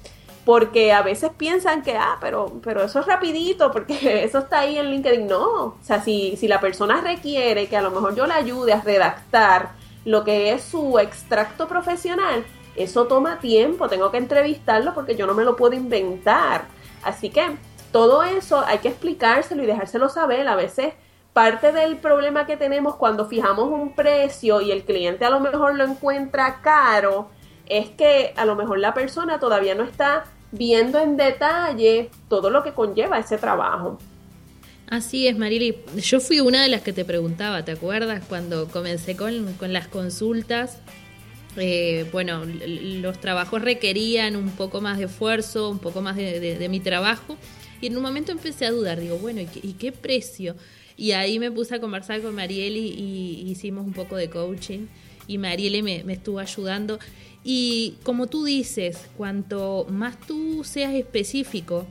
Porque 0.45 0.93
a 0.93 1.03
veces 1.03 1.29
piensan 1.38 1.83
que, 1.83 1.95
ah, 1.95 2.17
pero, 2.19 2.59
pero 2.63 2.81
eso 2.81 3.01
es 3.01 3.05
rapidito, 3.05 3.71
porque 3.71 4.23
eso 4.23 4.39
está 4.39 4.61
ahí 4.61 4.77
en 4.77 4.89
LinkedIn. 4.89 5.27
No, 5.27 5.65
o 5.65 5.77
sea, 5.81 6.01
si, 6.01 6.35
si 6.38 6.47
la 6.47 6.59
persona 6.59 7.01
requiere 7.01 7.67
que 7.67 7.77
a 7.77 7.83
lo 7.83 7.91
mejor 7.91 8.15
yo 8.15 8.25
le 8.25 8.33
ayude 8.33 8.73
a 8.73 8.81
redactar 8.81 9.73
lo 10.05 10.23
que 10.23 10.53
es 10.53 10.63
su 10.63 10.97
extracto 10.97 11.67
profesional, 11.67 12.43
eso 12.75 13.05
toma 13.05 13.39
tiempo, 13.39 13.89
tengo 13.89 14.09
que 14.09 14.17
entrevistarlo 14.17 14.95
porque 14.95 15.15
yo 15.15 15.27
no 15.27 15.35
me 15.35 15.43
lo 15.43 15.55
puedo 15.55 15.75
inventar. 15.75 16.65
Así 17.03 17.29
que 17.29 17.57
todo 17.91 18.24
eso 18.24 18.63
hay 18.65 18.79
que 18.79 18.89
explicárselo 18.89 19.63
y 19.63 19.65
dejárselo 19.65 20.10
saber. 20.10 20.48
A 20.48 20.55
veces 20.55 20.93
parte 21.34 21.72
del 21.72 21.98
problema 21.98 22.46
que 22.46 22.58
tenemos 22.58 22.96
cuando 22.96 23.27
fijamos 23.27 23.69
un 23.69 23.93
precio 23.93 24.62
y 24.62 24.72
el 24.72 24.84
cliente 24.84 25.25
a 25.25 25.29
lo 25.29 25.39
mejor 25.39 25.75
lo 25.75 25.86
encuentra 25.86 26.62
caro, 26.62 27.29
es 27.67 27.89
que 27.89 28.34
a 28.36 28.46
lo 28.46 28.55
mejor 28.55 28.79
la 28.79 28.93
persona 28.93 29.39
todavía 29.39 29.75
no 29.75 29.84
está 29.84 30.25
viendo 30.51 31.00
en 31.00 31.17
detalle 31.17 32.10
todo 32.27 32.50
lo 32.50 32.63
que 32.63 32.74
conlleva 32.74 33.19
ese 33.19 33.38
trabajo. 33.38 34.00
Así 34.89 35.27
es, 35.27 35.38
Marili. 35.38 35.77
Yo 35.98 36.19
fui 36.19 36.39
una 36.39 36.63
de 36.63 36.67
las 36.67 36.81
que 36.81 36.93
te 36.93 37.05
preguntaba, 37.05 37.63
¿te 37.63 37.72
acuerdas? 37.72 38.24
Cuando 38.27 38.67
comencé 38.67 39.15
con, 39.15 39.55
las 39.72 39.88
consultas, 39.88 40.79
eh, 41.58 42.10
bueno, 42.12 42.41
los 42.43 43.19
trabajos 43.19 43.62
requerían 43.62 44.36
un 44.36 44.50
poco 44.50 44.81
más 44.81 44.98
de 44.98 45.05
esfuerzo, 45.05 45.69
un 45.69 45.77
poco 45.77 46.01
más 46.01 46.15
de, 46.15 46.67
mi 46.72 46.79
trabajo, 46.79 47.38
y 47.81 47.88
en 47.88 47.98
un 47.98 48.03
momento 48.03 48.31
empecé 48.31 48.65
a 48.65 48.71
dudar, 48.71 49.00
digo, 49.00 49.17
bueno, 49.17 49.41
¿y 49.41 49.74
qué 49.74 49.91
precio? 49.91 50.55
Y 50.98 51.12
ahí 51.12 51.39
me 51.39 51.51
puse 51.51 51.75
a 51.75 51.79
conversar 51.79 52.21
con 52.21 52.36
Marieli 52.36 52.79
y 52.79 53.50
hicimos 53.50 53.86
un 53.86 53.93
poco 53.93 54.17
de 54.17 54.29
coaching 54.29 54.88
y 55.27 55.38
Marieli 55.38 55.81
me, 55.81 56.03
me 56.03 56.13
estuvo 56.13 56.39
ayudando. 56.39 57.00
Y 57.43 57.95
como 58.03 58.27
tú 58.27 58.43
dices, 58.43 59.07
cuanto 59.15 59.86
más 59.89 60.19
tú 60.19 60.63
seas 60.65 60.93
específico 60.93 61.88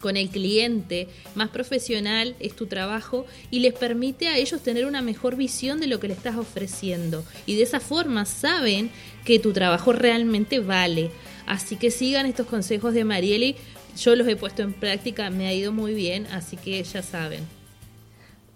con 0.00 0.16
el 0.16 0.28
cliente, 0.28 1.08
más 1.34 1.48
profesional 1.48 2.36
es 2.38 2.54
tu 2.54 2.66
trabajo 2.66 3.26
y 3.50 3.60
les 3.60 3.74
permite 3.74 4.28
a 4.28 4.36
ellos 4.36 4.62
tener 4.62 4.86
una 4.86 5.02
mejor 5.02 5.36
visión 5.36 5.80
de 5.80 5.86
lo 5.86 5.98
que 6.00 6.08
le 6.08 6.14
estás 6.14 6.36
ofreciendo. 6.36 7.24
Y 7.46 7.56
de 7.56 7.62
esa 7.62 7.80
forma 7.80 8.24
saben 8.24 8.90
que 9.24 9.38
tu 9.38 9.52
trabajo 9.52 9.92
realmente 9.92 10.60
vale. 10.60 11.10
Así 11.46 11.76
que 11.76 11.90
sigan 11.90 12.26
estos 12.26 12.46
consejos 12.46 12.92
de 12.92 13.04
Marieli. 13.04 13.56
Yo 13.96 14.14
los 14.14 14.26
he 14.28 14.36
puesto 14.36 14.62
en 14.62 14.72
práctica, 14.72 15.30
me 15.30 15.46
ha 15.46 15.52
ido 15.52 15.72
muy 15.72 15.94
bien, 15.94 16.26
así 16.26 16.56
que 16.56 16.82
ya 16.82 17.02
saben. 17.02 17.46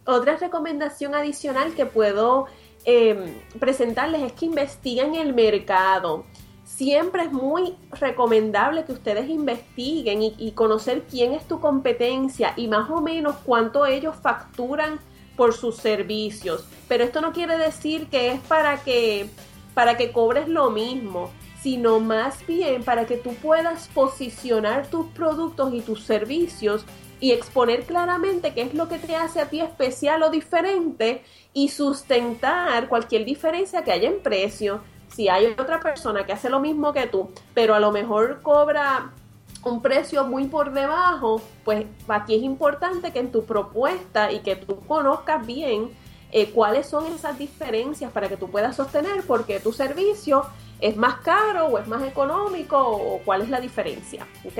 Otra 0.04 0.36
recomendación 0.36 1.14
adicional 1.14 1.74
que 1.74 1.86
puedo 1.86 2.46
em, 2.84 3.34
presentarles 3.58 4.22
es 4.22 4.32
que 4.32 4.46
investiguen 4.46 5.14
el 5.14 5.32
mercado. 5.32 6.24
Siempre 6.64 7.24
es 7.24 7.32
muy 7.32 7.74
recomendable 7.92 8.84
que 8.84 8.92
ustedes 8.92 9.28
investiguen 9.28 10.22
y, 10.22 10.34
y 10.38 10.52
conocer 10.52 11.02
quién 11.08 11.34
es 11.34 11.46
tu 11.46 11.60
competencia 11.60 12.54
y 12.56 12.66
más 12.66 12.90
o 12.90 13.00
menos 13.00 13.36
cuánto 13.44 13.86
ellos 13.86 14.16
facturan 14.20 14.98
por 15.36 15.54
sus 15.54 15.76
servicios. 15.76 16.66
Pero 16.88 17.04
esto 17.04 17.20
no 17.20 17.32
quiere 17.32 17.56
decir 17.58 18.08
que 18.08 18.32
es 18.32 18.40
para 18.40 18.82
que, 18.82 19.28
para 19.74 19.96
que 19.96 20.12
cobres 20.12 20.48
lo 20.48 20.70
mismo, 20.70 21.30
sino 21.62 22.00
más 22.00 22.44
bien 22.46 22.82
para 22.82 23.06
que 23.06 23.16
tú 23.16 23.34
puedas 23.34 23.88
posicionar 23.88 24.88
tus 24.88 25.06
productos 25.08 25.72
y 25.72 25.80
tus 25.80 26.02
servicios 26.02 26.84
y 27.20 27.30
exponer 27.30 27.84
claramente 27.84 28.52
qué 28.52 28.62
es 28.62 28.74
lo 28.74 28.88
que 28.88 28.98
te 28.98 29.14
hace 29.14 29.40
a 29.40 29.48
ti 29.48 29.60
especial 29.60 30.24
o 30.24 30.30
diferente 30.30 31.22
y 31.54 31.68
sustentar 31.68 32.88
cualquier 32.88 33.24
diferencia 33.24 33.84
que 33.84 33.92
haya 33.92 34.08
en 34.08 34.20
precio. 34.20 34.80
Si 35.14 35.28
hay 35.28 35.46
otra 35.46 35.78
persona 35.78 36.26
que 36.26 36.32
hace 36.32 36.50
lo 36.50 36.58
mismo 36.58 36.92
que 36.92 37.06
tú, 37.06 37.30
pero 37.54 37.76
a 37.76 37.80
lo 37.80 37.92
mejor 37.92 38.42
cobra 38.42 39.12
un 39.62 39.80
precio 39.80 40.24
muy 40.24 40.48
por 40.48 40.72
debajo, 40.72 41.40
pues 41.64 41.86
aquí 42.08 42.34
es 42.34 42.42
importante 42.42 43.12
que 43.12 43.20
en 43.20 43.30
tu 43.30 43.44
propuesta 43.44 44.32
y 44.32 44.40
que 44.40 44.56
tú 44.56 44.80
conozcas 44.80 45.46
bien 45.46 45.90
eh, 46.32 46.50
cuáles 46.50 46.88
son 46.88 47.06
esas 47.12 47.38
diferencias 47.38 48.10
para 48.10 48.28
que 48.28 48.36
tú 48.36 48.50
puedas 48.50 48.74
sostener 48.74 49.22
porque 49.28 49.60
tu 49.60 49.72
servicio 49.72 50.44
es 50.82 50.96
más 50.96 51.20
caro 51.20 51.66
o 51.66 51.78
es 51.78 51.86
más 51.86 52.02
económico 52.02 52.76
o 52.76 53.20
cuál 53.24 53.42
es 53.42 53.48
la 53.48 53.60
diferencia, 53.60 54.26
¿ok? 54.44 54.58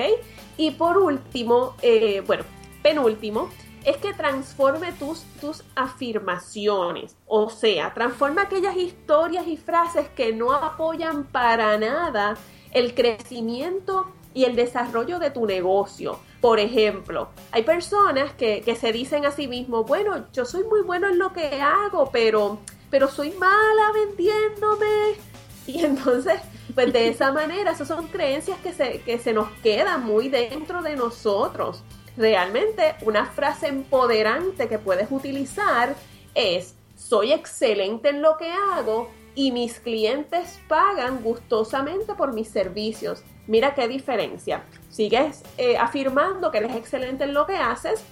Y 0.57 0.71
por 0.71 0.97
último, 0.97 1.75
eh, 1.81 2.23
bueno, 2.25 2.43
penúltimo, 2.81 3.49
es 3.83 3.97
que 3.97 4.13
transforme 4.13 4.93
tus, 4.93 5.23
tus 5.41 5.63
afirmaciones, 5.75 7.17
o 7.27 7.49
sea, 7.49 7.93
transforma 7.93 8.43
aquellas 8.43 8.77
historias 8.77 9.45
y 9.45 9.57
frases 9.57 10.07
que 10.09 10.31
no 10.31 10.53
apoyan 10.53 11.25
para 11.25 11.77
nada 11.77 12.37
el 12.71 12.95
crecimiento 12.95 14.07
y 14.33 14.45
el 14.45 14.55
desarrollo 14.55 15.19
de 15.19 15.31
tu 15.31 15.45
negocio. 15.45 16.19
Por 16.41 16.59
ejemplo, 16.59 17.29
hay 17.51 17.63
personas 17.63 18.33
que, 18.33 18.63
se 18.79 18.91
dicen 18.91 19.25
a 19.25 19.31
sí 19.31 19.47
mismos, 19.47 19.85
bueno, 19.85 20.25
yo 20.33 20.45
soy 20.45 20.63
muy 20.63 20.81
bueno 20.81 21.07
en 21.07 21.19
lo 21.19 21.33
que 21.33 21.61
hago, 21.61 22.09
pero, 22.11 22.59
pero 22.89 23.09
soy 23.09 23.31
mala 23.31 23.91
vendiéndome. 23.93 25.32
Y 25.67 25.83
entonces, 25.83 26.41
pues 26.75 26.91
de 26.91 27.07
esa 27.07 27.31
manera, 27.31 27.71
esas 27.71 27.87
son 27.87 28.07
creencias 28.07 28.59
que 28.59 28.73
se, 28.73 28.99
que 29.01 29.17
se 29.17 29.33
nos 29.33 29.49
quedan 29.61 30.05
muy 30.05 30.29
dentro 30.29 30.81
de 30.81 30.95
nosotros. 30.95 31.83
Realmente, 32.17 32.95
una 33.01 33.25
frase 33.25 33.67
empoderante 33.67 34.67
que 34.67 34.77
puedes 34.77 35.07
utilizar 35.09 35.95
es, 36.35 36.75
soy 36.95 37.31
excelente 37.31 38.09
en 38.09 38.21
lo 38.21 38.37
que 38.37 38.51
hago 38.51 39.09
y 39.35 39.51
mis 39.51 39.79
clientes 39.79 40.59
pagan 40.67 41.23
gustosamente 41.23 42.13
por 42.13 42.33
mis 42.33 42.49
servicios. 42.49 43.23
Mira 43.47 43.73
qué 43.73 43.87
diferencia. 43.87 44.63
Sigues 44.89 45.43
eh, 45.57 45.77
afirmando 45.77 46.51
que 46.51 46.59
eres 46.59 46.75
excelente 46.75 47.23
en 47.23 47.33
lo 47.33 47.45
que 47.47 47.55
haces, 47.57 48.03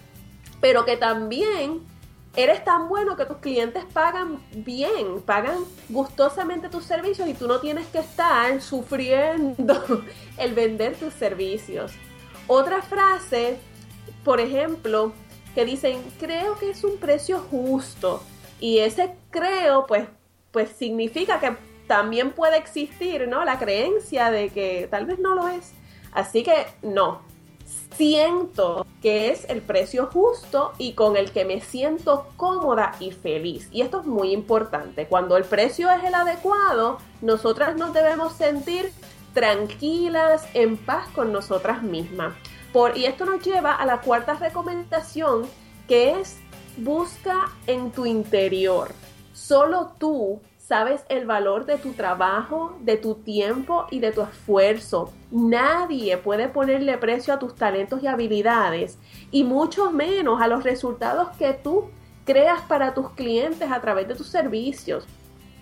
pero 0.59 0.83
que 0.83 0.97
también 0.97 1.81
eres 2.35 2.63
tan 2.63 2.87
bueno 2.87 3.15
que 3.15 3.25
tus 3.25 3.37
clientes 3.37 3.83
pagan 3.91 4.41
bien, 4.55 5.21
pagan 5.21 5.59
gustosamente 5.89 6.69
tus 6.69 6.85
servicios 6.85 7.27
y 7.27 7.33
tú 7.33 7.47
no 7.47 7.59
tienes 7.59 7.87
que 7.87 7.99
estar 7.99 8.61
sufriendo 8.61 10.03
el 10.37 10.53
vender 10.53 10.95
tus 10.95 11.13
servicios. 11.13 11.91
Otra 12.47 12.81
frase, 12.81 13.59
por 14.23 14.39
ejemplo, 14.39 15.13
que 15.53 15.65
dicen, 15.65 16.01
creo 16.19 16.57
que 16.57 16.69
es 16.69 16.83
un 16.83 16.97
precio 16.97 17.39
justo. 17.39 18.23
Y 18.59 18.79
ese 18.79 19.15
creo, 19.31 19.85
pues, 19.87 20.07
pues 20.51 20.69
significa 20.69 21.39
que 21.39 21.55
también 21.87 22.31
puede 22.31 22.57
existir, 22.57 23.27
¿no? 23.27 23.43
La 23.43 23.59
creencia 23.59 24.31
de 24.31 24.49
que 24.49 24.87
tal 24.89 25.05
vez 25.05 25.19
no 25.19 25.35
lo 25.35 25.49
es. 25.49 25.73
Así 26.13 26.43
que 26.43 26.67
no, 26.81 27.21
siento 27.95 28.85
que 29.01 29.31
es 29.31 29.47
el 29.49 29.61
precio 29.61 30.07
justo 30.07 30.73
y 30.77 30.93
con 30.93 31.17
el 31.17 31.31
que 31.31 31.45
me 31.45 31.61
siento 31.61 32.27
cómoda 32.37 32.95
y 32.99 33.11
feliz. 33.11 33.67
Y 33.71 33.81
esto 33.81 34.01
es 34.01 34.05
muy 34.05 34.31
importante. 34.31 35.07
Cuando 35.07 35.37
el 35.37 35.43
precio 35.43 35.91
es 35.91 36.03
el 36.03 36.15
adecuado, 36.15 36.97
nosotras 37.21 37.75
nos 37.75 37.93
debemos 37.93 38.33
sentir 38.33 38.91
tranquilas, 39.33 40.45
en 40.53 40.77
paz 40.77 41.07
con 41.09 41.31
nosotras 41.31 41.83
mismas. 41.83 42.33
Por, 42.73 42.97
y 42.97 43.05
esto 43.05 43.25
nos 43.25 43.43
lleva 43.43 43.73
a 43.73 43.85
la 43.85 44.01
cuarta 44.01 44.33
recomendación, 44.33 45.45
que 45.87 46.19
es 46.19 46.37
busca 46.77 47.51
en 47.67 47.91
tu 47.91 48.05
interior. 48.05 48.91
Solo 49.33 49.91
tú 49.97 50.41
sabes 50.71 51.03
el 51.09 51.25
valor 51.25 51.65
de 51.65 51.77
tu 51.77 51.91
trabajo, 51.91 52.77
de 52.79 52.95
tu 52.95 53.15
tiempo 53.15 53.87
y 53.91 53.99
de 53.99 54.13
tu 54.13 54.21
esfuerzo. 54.21 55.11
Nadie 55.29 56.15
puede 56.15 56.47
ponerle 56.47 56.97
precio 56.97 57.33
a 57.33 57.39
tus 57.39 57.55
talentos 57.55 58.01
y 58.01 58.07
habilidades 58.07 58.97
y 59.31 59.43
mucho 59.43 59.91
menos 59.91 60.41
a 60.41 60.47
los 60.47 60.63
resultados 60.63 61.27
que 61.37 61.51
tú 61.51 61.89
creas 62.23 62.61
para 62.69 62.93
tus 62.93 63.09
clientes 63.09 63.69
a 63.69 63.81
través 63.81 64.07
de 64.07 64.15
tus 64.15 64.27
servicios. 64.27 65.03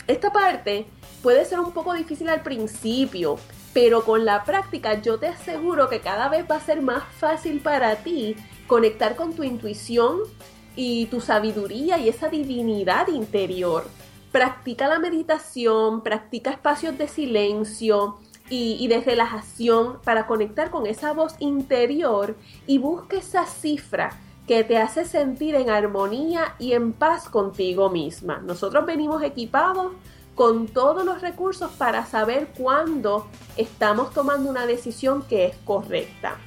Esta 0.05 0.31
parte 0.31 0.85
puede 1.23 1.43
ser 1.43 1.59
un 1.59 1.71
poco 1.71 1.93
difícil 1.93 2.29
al 2.29 2.43
principio, 2.43 3.39
pero 3.73 4.05
con 4.05 4.25
la 4.25 4.43
práctica 4.43 5.01
yo 5.01 5.17
te 5.17 5.29
aseguro 5.29 5.89
que 5.89 6.01
cada 6.01 6.29
vez 6.29 6.45
va 6.48 6.57
a 6.57 6.59
ser 6.59 6.83
más 6.83 7.03
fácil 7.17 7.61
para 7.61 7.95
ti 7.95 8.35
conectar 8.67 9.15
con 9.15 9.33
tu 9.33 9.41
intuición 9.41 10.19
y 10.75 11.07
tu 11.07 11.19
sabiduría 11.19 11.98
y 11.98 12.09
esa 12.09 12.29
divinidad 12.29 13.07
interior 13.07 13.85
practica 14.31 14.87
la 14.87 15.00
meditación, 15.00 16.01
practica 16.01 16.51
espacios 16.51 16.98
de 16.98 17.07
silencio 17.07 18.18
y, 18.50 18.87
de 18.87 19.01
relajación 19.01 20.00
para 20.03 20.25
conectar 20.25 20.72
con 20.72 20.87
esa 20.87 21.13
voz 21.13 21.35
interior 21.39 22.35
y 22.65 22.79
busca 22.79 23.18
esa 23.18 23.46
cifra 23.46 24.18
que 24.48 24.63
te 24.63 24.77
hace 24.77 25.05
sentir 25.05 25.53
en 25.53 25.70
armonía 25.70 26.55
y 26.57 26.74
en 26.74 26.94
paz 26.94 27.29
contigo 27.29 27.89
misma. 27.89 28.39
Nosotros 28.39 28.85
venimos 28.87 29.22
equipados 29.22 29.94
con 30.33 30.68
todos 30.68 31.05
los 31.05 31.22
recursos 31.22 31.72
para 31.74 32.05
saber 32.05 32.48
cuándo 32.57 33.27
estamos 33.57 34.11
tomando 34.11 34.50
una 34.50 34.65
decisión 34.65 35.22
que 35.24 35.46
es 35.46 35.57
correcta. 35.57 36.37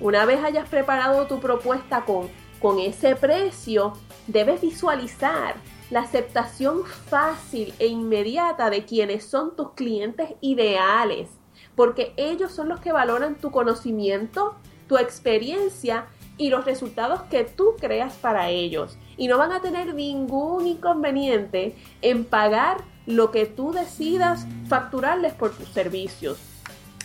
Una 0.00 0.24
vez 0.24 0.42
hayas 0.42 0.66
preparado 0.68 1.26
tu 1.26 1.40
propuesta 1.40 2.06
con, 2.06 2.28
con 2.58 2.78
ese 2.78 3.16
precio, 3.16 3.92
debes 4.26 4.62
visualizar 4.62 5.56
la 5.90 6.00
aceptación 6.00 6.84
fácil 6.84 7.74
e 7.78 7.88
inmediata 7.88 8.70
de 8.70 8.84
quienes 8.84 9.24
son 9.24 9.56
tus 9.56 9.72
clientes 9.72 10.30
ideales, 10.40 11.28
porque 11.74 12.12
ellos 12.16 12.52
son 12.52 12.68
los 12.68 12.80
que 12.80 12.92
valoran 12.92 13.36
tu 13.36 13.50
conocimiento, 13.50 14.54
tu 14.88 14.96
experiencia 14.98 16.06
y 16.38 16.48
los 16.48 16.64
resultados 16.64 17.22
que 17.22 17.44
tú 17.44 17.74
creas 17.78 18.14
para 18.14 18.48
ellos. 18.48 18.96
Y 19.16 19.28
no 19.28 19.36
van 19.36 19.52
a 19.52 19.60
tener 19.60 19.94
ningún 19.94 20.66
inconveniente 20.66 21.76
en 22.00 22.24
pagar 22.24 22.78
lo 23.06 23.30
que 23.30 23.46
tú 23.46 23.72
decidas 23.72 24.46
facturarles 24.68 25.34
por 25.34 25.50
tus 25.50 25.68
servicios. 25.68 26.38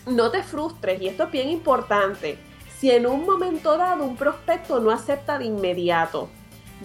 No 0.08 0.30
te 0.30 0.44
frustres, 0.44 1.02
y 1.02 1.08
esto 1.08 1.24
es 1.24 1.32
bien 1.32 1.50
importante, 1.50 2.38
si 2.80 2.92
en 2.92 3.08
un 3.08 3.26
momento 3.26 3.78
dado 3.78 4.04
un 4.04 4.16
prospecto 4.16 4.80
no 4.80 4.92
acepta 4.92 5.40
de 5.40 5.46
inmediato 5.46 6.30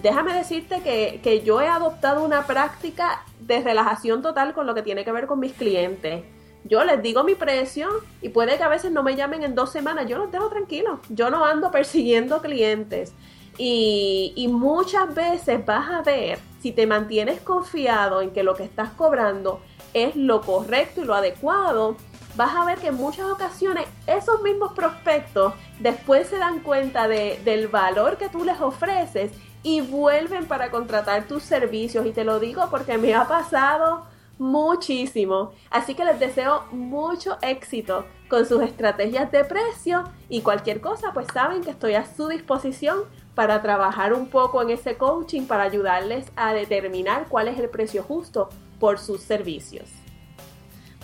déjame 0.01 0.33
decirte 0.33 0.81
que, 0.81 1.41
yo 1.43 1.61
he 1.61 1.67
adoptado 1.67 2.23
una 2.23 2.45
práctica 2.45 3.23
de 3.39 3.61
relajación 3.61 4.21
total 4.21 4.53
con 4.53 4.67
lo 4.67 4.73
que 4.73 4.81
tiene 4.81 5.03
que 5.03 5.11
ver 5.11 5.27
con 5.27 5.39
mis 5.39 5.53
clientes. 5.53 6.23
Yo 6.63 6.83
les 6.83 7.01
digo 7.01 7.23
mi 7.23 7.35
precio 7.35 7.89
y 8.21 8.29
puede 8.29 8.57
que 8.57 8.63
a 8.63 8.69
veces 8.69 8.91
no 8.91 9.01
me 9.01 9.15
llamen 9.15 9.43
en 9.43 9.55
dos 9.55 9.71
semanas, 9.71 10.07
yo 10.07 10.17
los 10.17 10.31
dejo 10.31 10.49
tranquilos, 10.49 10.99
yo 11.09 11.29
no 11.29 11.45
ando 11.45 11.71
persiguiendo 11.71 12.41
clientes. 12.41 13.13
Y, 13.57 14.33
y 14.35 14.47
muchas 14.47 15.13
veces 15.13 15.65
vas 15.65 15.89
a 15.89 16.01
ver, 16.01 16.39
si 16.61 16.71
te 16.71 16.87
mantienes 16.87 17.41
confiado 17.41 18.21
en 18.21 18.31
que 18.31 18.43
lo 18.43 18.55
que 18.55 18.63
estás 18.63 18.91
cobrando 18.91 19.61
es 19.93 20.15
lo 20.15 20.41
correcto 20.41 21.01
y 21.01 21.05
lo 21.05 21.13
adecuado, 21.13 21.97
vas 22.35 22.55
a 22.55 22.65
ver 22.65 22.79
que 22.79 22.87
en 22.87 22.95
muchas 22.95 23.25
ocasiones 23.25 23.85
esos 24.07 24.41
mismos 24.41 24.73
prospectos 24.73 25.53
después 25.79 26.27
se 26.27 26.37
dan 26.37 26.59
cuenta 26.59 27.07
de, 27.07 27.39
del 27.43 27.67
valor 27.67 28.17
que 28.17 28.29
tú 28.29 28.45
les 28.45 28.59
ofreces 28.61 29.31
y 29.63 29.81
vuelven 29.81 30.45
para 30.45 30.71
contratar 30.71 31.27
tus 31.27 31.43
servicios. 31.43 32.05
Y 32.05 32.11
te 32.11 32.23
lo 32.23 32.39
digo 32.39 32.67
porque 32.69 32.97
me 32.97 33.13
ha 33.13 33.27
pasado 33.27 34.05
muchísimo. 34.37 35.51
Así 35.69 35.93
que 35.93 36.03
les 36.03 36.19
deseo 36.19 36.63
mucho 36.71 37.37
éxito 37.41 38.05
con 38.27 38.47
sus 38.47 38.63
estrategias 38.63 39.31
de 39.31 39.43
precio 39.43 40.03
y 40.29 40.41
cualquier 40.41 40.81
cosa, 40.81 41.13
pues 41.13 41.27
saben 41.33 41.63
que 41.63 41.71
estoy 41.71 41.93
a 41.93 42.05
su 42.05 42.27
disposición 42.27 43.01
para 43.35 43.61
trabajar 43.61 44.13
un 44.13 44.27
poco 44.27 44.61
en 44.61 44.71
ese 44.71 44.97
coaching 44.97 45.43
para 45.43 45.63
ayudarles 45.63 46.25
a 46.35 46.53
determinar 46.53 47.27
cuál 47.29 47.47
es 47.49 47.59
el 47.59 47.69
precio 47.69 48.03
justo 48.03 48.49
por 48.79 48.99
sus 48.99 49.21
servicios. 49.21 49.89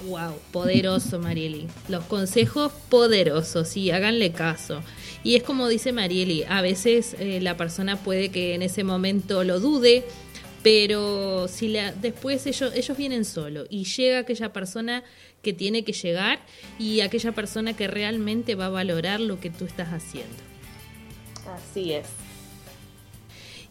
Wow, 0.05 0.33
poderoso 0.51 1.19
Marieli. 1.19 1.67
Los 1.89 2.03
consejos 2.05 2.71
poderosos, 2.89 3.67
sí, 3.67 3.89
háganle 3.91 4.31
caso. 4.31 4.81
Y 5.23 5.35
es 5.35 5.43
como 5.43 5.67
dice 5.67 5.91
Marieli, 5.91 6.43
a 6.47 6.61
veces 6.61 7.15
eh, 7.19 7.39
la 7.41 7.57
persona 7.57 7.97
puede 7.97 8.29
que 8.29 8.55
en 8.55 8.61
ese 8.61 8.83
momento 8.83 9.43
lo 9.43 9.59
dude, 9.59 10.05
pero 10.63 11.47
si 11.47 11.69
la, 11.69 11.91
después 11.91 12.45
ellos, 12.45 12.73
ellos 12.75 12.97
vienen 12.97 13.25
solo 13.25 13.65
y 13.69 13.85
llega 13.85 14.19
aquella 14.19 14.53
persona 14.53 15.03
que 15.41 15.53
tiene 15.53 15.83
que 15.83 15.93
llegar 15.93 16.39
y 16.79 17.01
aquella 17.01 17.31
persona 17.31 17.75
que 17.75 17.87
realmente 17.87 18.55
va 18.55 18.67
a 18.67 18.69
valorar 18.69 19.19
lo 19.19 19.39
que 19.39 19.49
tú 19.49 19.65
estás 19.65 19.89
haciendo. 19.89 20.35
Así 21.55 21.93
es. 21.93 22.07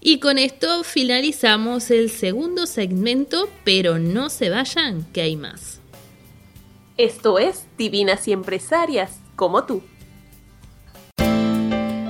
Y 0.00 0.20
con 0.20 0.38
esto 0.38 0.84
finalizamos 0.84 1.90
el 1.90 2.10
segundo 2.10 2.66
segmento, 2.66 3.48
pero 3.64 3.98
no 3.98 4.30
se 4.30 4.50
vayan, 4.50 5.04
que 5.12 5.22
hay 5.22 5.36
más. 5.36 5.80
Esto 6.96 7.38
es 7.38 7.66
Divinas 7.76 8.28
y 8.28 8.32
Empresarias, 8.32 9.20
como 9.34 9.64
tú. 9.64 9.82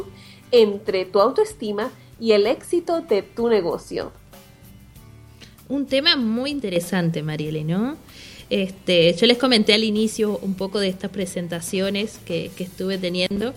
entre 0.50 1.06
tu 1.06 1.22
autoestima 1.22 1.88
y 2.20 2.32
el 2.32 2.46
éxito 2.46 3.00
de 3.00 3.22
tu 3.22 3.48
negocio 3.48 4.12
un 5.70 5.86
tema 5.86 6.16
muy 6.16 6.50
interesante, 6.50 7.22
Marielle, 7.22 7.64
¿no? 7.64 7.96
Este, 8.50 9.14
yo 9.14 9.26
les 9.26 9.38
comenté 9.38 9.72
al 9.72 9.84
inicio 9.84 10.38
un 10.42 10.54
poco 10.54 10.80
de 10.80 10.88
estas 10.88 11.10
presentaciones 11.12 12.18
que, 12.26 12.50
estuve 12.58 12.98
teniendo 12.98 13.54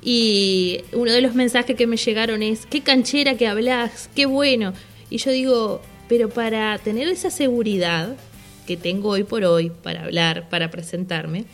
y 0.00 0.78
uno 0.92 1.10
de 1.10 1.20
los 1.20 1.34
mensajes 1.34 1.76
que 1.76 1.88
me 1.88 1.96
llegaron 1.96 2.44
es, 2.44 2.64
qué 2.64 2.80
canchera 2.82 3.36
que 3.36 3.48
hablas, 3.48 4.08
qué 4.14 4.26
bueno. 4.26 4.72
Y 5.10 5.18
yo 5.18 5.32
digo, 5.32 5.82
pero 6.08 6.28
para 6.28 6.78
tener 6.78 7.08
esa 7.08 7.30
seguridad 7.30 8.16
que 8.64 8.76
tengo 8.76 9.08
hoy 9.08 9.24
por 9.24 9.42
hoy 9.42 9.72
para 9.82 10.04
hablar, 10.04 10.48
para 10.48 10.70
presentarme, 10.70 11.44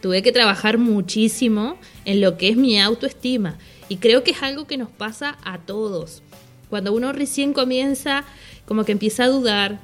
tuve 0.00 0.22
que 0.22 0.32
trabajar 0.32 0.78
muchísimo 0.78 1.78
en 2.04 2.20
lo 2.20 2.36
que 2.36 2.48
es 2.48 2.56
mi 2.56 2.80
autoestima. 2.80 3.58
Y 3.88 3.98
creo 3.98 4.24
que 4.24 4.32
es 4.32 4.42
algo 4.42 4.66
que 4.66 4.76
nos 4.76 4.90
pasa 4.90 5.38
a 5.44 5.58
todos. 5.58 6.22
Cuando 6.68 6.92
uno 6.92 7.12
recién 7.12 7.52
comienza 7.52 8.24
como 8.72 8.86
que 8.86 8.92
empieza 8.92 9.24
a 9.24 9.28
dudar, 9.28 9.80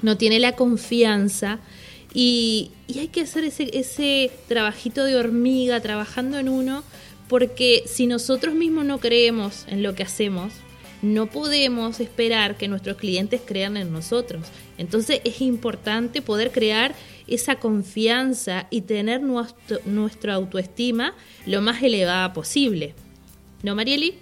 no 0.00 0.16
tiene 0.16 0.38
la 0.38 0.52
confianza 0.52 1.58
y, 2.14 2.70
hay 2.96 3.08
que 3.08 3.22
hacer 3.22 3.42
ese, 3.42 3.76
ese 3.76 4.30
trabajito 4.46 5.02
de 5.02 5.16
hormiga 5.16 5.80
trabajando 5.80 6.38
en 6.38 6.48
uno 6.48 6.84
porque 7.26 7.82
si 7.84 8.06
nosotros 8.06 8.54
mismos 8.54 8.84
no 8.84 9.00
creemos 9.00 9.64
en 9.66 9.82
lo 9.82 9.96
que 9.96 10.04
hacemos, 10.04 10.52
no 11.02 11.26
podemos 11.26 11.98
esperar 11.98 12.56
que 12.56 12.68
nuestros 12.68 12.96
clientes 12.96 13.40
crean 13.44 13.76
en 13.76 13.92
nosotros. 13.92 14.46
Entonces 14.78 15.20
es 15.24 15.40
importante 15.40 16.22
poder 16.22 16.52
crear 16.52 16.94
esa 17.26 17.56
confianza 17.56 18.68
y 18.70 18.82
tener 18.82 19.20
nuestro, 19.20 19.80
nuestra 19.84 20.34
autoestima 20.34 21.16
lo 21.44 21.60
más 21.60 21.82
elevada 21.82 22.32
posible. 22.32 22.94
¿No, 23.64 23.74
Marieli? 23.74 24.14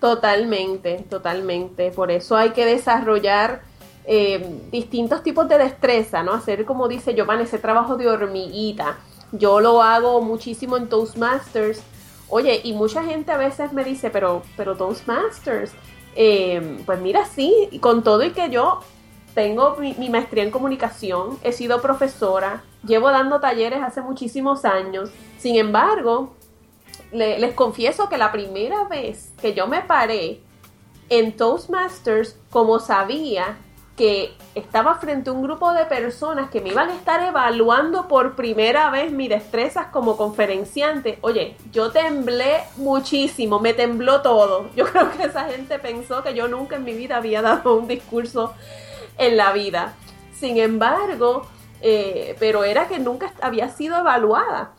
Totalmente, 0.00 1.04
totalmente. 1.10 1.90
Por 1.90 2.10
eso 2.10 2.36
hay 2.36 2.50
que 2.50 2.64
desarrollar 2.64 3.62
eh, 4.06 4.60
distintos 4.72 5.22
tipos 5.22 5.46
de 5.48 5.58
destreza, 5.58 6.22
¿no? 6.22 6.32
Hacer, 6.32 6.64
como 6.64 6.88
dice 6.88 7.14
Giovanni, 7.14 7.42
ese 7.42 7.58
trabajo 7.58 7.96
de 7.96 8.08
hormiguita. 8.08 8.96
Yo 9.32 9.60
lo 9.60 9.82
hago 9.82 10.22
muchísimo 10.22 10.78
en 10.78 10.88
Toastmasters. 10.88 11.82
Oye, 12.28 12.60
y 12.64 12.72
mucha 12.72 13.04
gente 13.04 13.30
a 13.30 13.36
veces 13.36 13.72
me 13.72 13.84
dice, 13.84 14.10
pero, 14.10 14.42
pero 14.56 14.76
Toastmasters, 14.76 15.72
eh, 16.16 16.82
pues 16.86 16.98
mira, 17.00 17.26
sí, 17.26 17.68
con 17.80 18.02
todo 18.02 18.24
y 18.24 18.30
que 18.30 18.48
yo 18.50 18.80
tengo 19.34 19.76
mi, 19.76 20.08
maestría 20.08 20.44
en 20.44 20.50
comunicación, 20.50 21.38
he 21.42 21.52
sido 21.52 21.80
profesora, 21.80 22.62
llevo 22.84 23.10
dando 23.10 23.38
talleres 23.40 23.80
hace 23.82 24.00
muchísimos 24.00 24.64
años. 24.64 25.10
Sin 25.38 25.56
embargo, 25.56 26.34
les 27.12 27.54
confieso 27.54 28.08
que 28.08 28.18
la 28.18 28.32
primera 28.32 28.84
vez 28.84 29.32
que 29.40 29.54
yo 29.54 29.66
me 29.66 29.82
paré 29.82 30.40
en 31.08 31.36
Toastmasters, 31.36 32.36
como 32.50 32.78
sabía 32.78 33.58
que 33.96 34.32
estaba 34.54 34.94
frente 34.94 35.28
a 35.28 35.32
un 35.34 35.42
grupo 35.42 35.72
de 35.72 35.84
personas 35.84 36.48
que 36.48 36.62
me 36.62 36.70
iban 36.70 36.88
a 36.88 36.94
estar 36.94 37.22
evaluando 37.22 38.08
por 38.08 38.34
primera 38.34 38.88
vez 38.88 39.12
mis 39.12 39.28
destrezas 39.28 39.88
como 39.88 40.16
conferenciante, 40.16 41.18
oye, 41.20 41.54
yo 41.70 41.90
temblé 41.90 42.62
muchísimo, 42.76 43.60
me 43.60 43.74
tembló 43.74 44.22
todo. 44.22 44.70
Yo 44.74 44.86
creo 44.90 45.10
que 45.10 45.24
esa 45.24 45.44
gente 45.44 45.78
pensó 45.78 46.22
que 46.22 46.32
yo 46.32 46.48
nunca 46.48 46.76
en 46.76 46.84
mi 46.84 46.94
vida 46.94 47.18
había 47.18 47.42
dado 47.42 47.76
un 47.76 47.88
discurso 47.88 48.54
en 49.18 49.36
la 49.36 49.52
vida. 49.52 49.94
Sin 50.32 50.56
embargo, 50.56 51.42
eh, 51.82 52.36
pero 52.38 52.64
era 52.64 52.88
que 52.88 52.98
nunca 52.98 53.34
había 53.42 53.68
sido 53.68 53.98
evaluada 53.98 54.72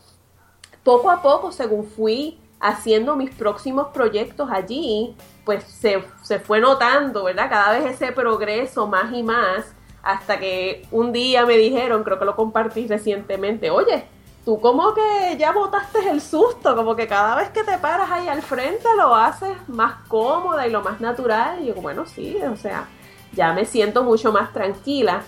poco 0.82 1.10
a 1.10 1.22
poco, 1.22 1.52
según 1.52 1.84
fui 1.84 2.38
haciendo 2.60 3.16
mis 3.16 3.34
próximos 3.34 3.88
proyectos 3.88 4.48
allí, 4.50 5.16
pues 5.44 5.64
se, 5.64 6.00
fue 6.38 6.60
notando, 6.60 7.24
¿verdad? 7.24 7.50
Cada 7.50 7.72
vez 7.72 7.94
ese 7.94 8.12
progreso 8.12 8.86
más 8.86 9.12
y 9.12 9.22
más, 9.22 9.74
hasta 10.02 10.38
que 10.38 10.86
un 10.92 11.12
día 11.12 11.44
me 11.44 11.56
dijeron, 11.56 12.04
creo 12.04 12.18
que 12.18 12.24
lo 12.24 12.36
compartí 12.36 12.86
recientemente, 12.86 13.70
oye, 13.70 14.04
tú 14.44 14.60
como 14.60 14.94
que 14.94 15.36
ya 15.38 15.52
botaste 15.52 16.08
el 16.08 16.20
susto, 16.20 16.76
como 16.76 16.94
que 16.94 17.08
cada 17.08 17.34
vez 17.34 17.50
que 17.50 17.64
te 17.64 17.78
paras 17.78 18.10
ahí 18.10 18.28
al 18.28 18.42
frente 18.42 18.88
lo 18.96 19.14
haces 19.14 19.56
más 19.68 19.94
cómoda 20.06 20.66
y 20.66 20.70
lo 20.70 20.82
más 20.82 21.00
natural. 21.00 21.62
Y 21.62 21.66
yo, 21.66 21.74
bueno, 21.74 22.06
sí, 22.06 22.36
o 22.42 22.56
sea, 22.56 22.88
ya 23.32 23.52
me 23.52 23.64
siento 23.64 24.04
mucho 24.04 24.32
más 24.32 24.52
tranquila 24.52 25.22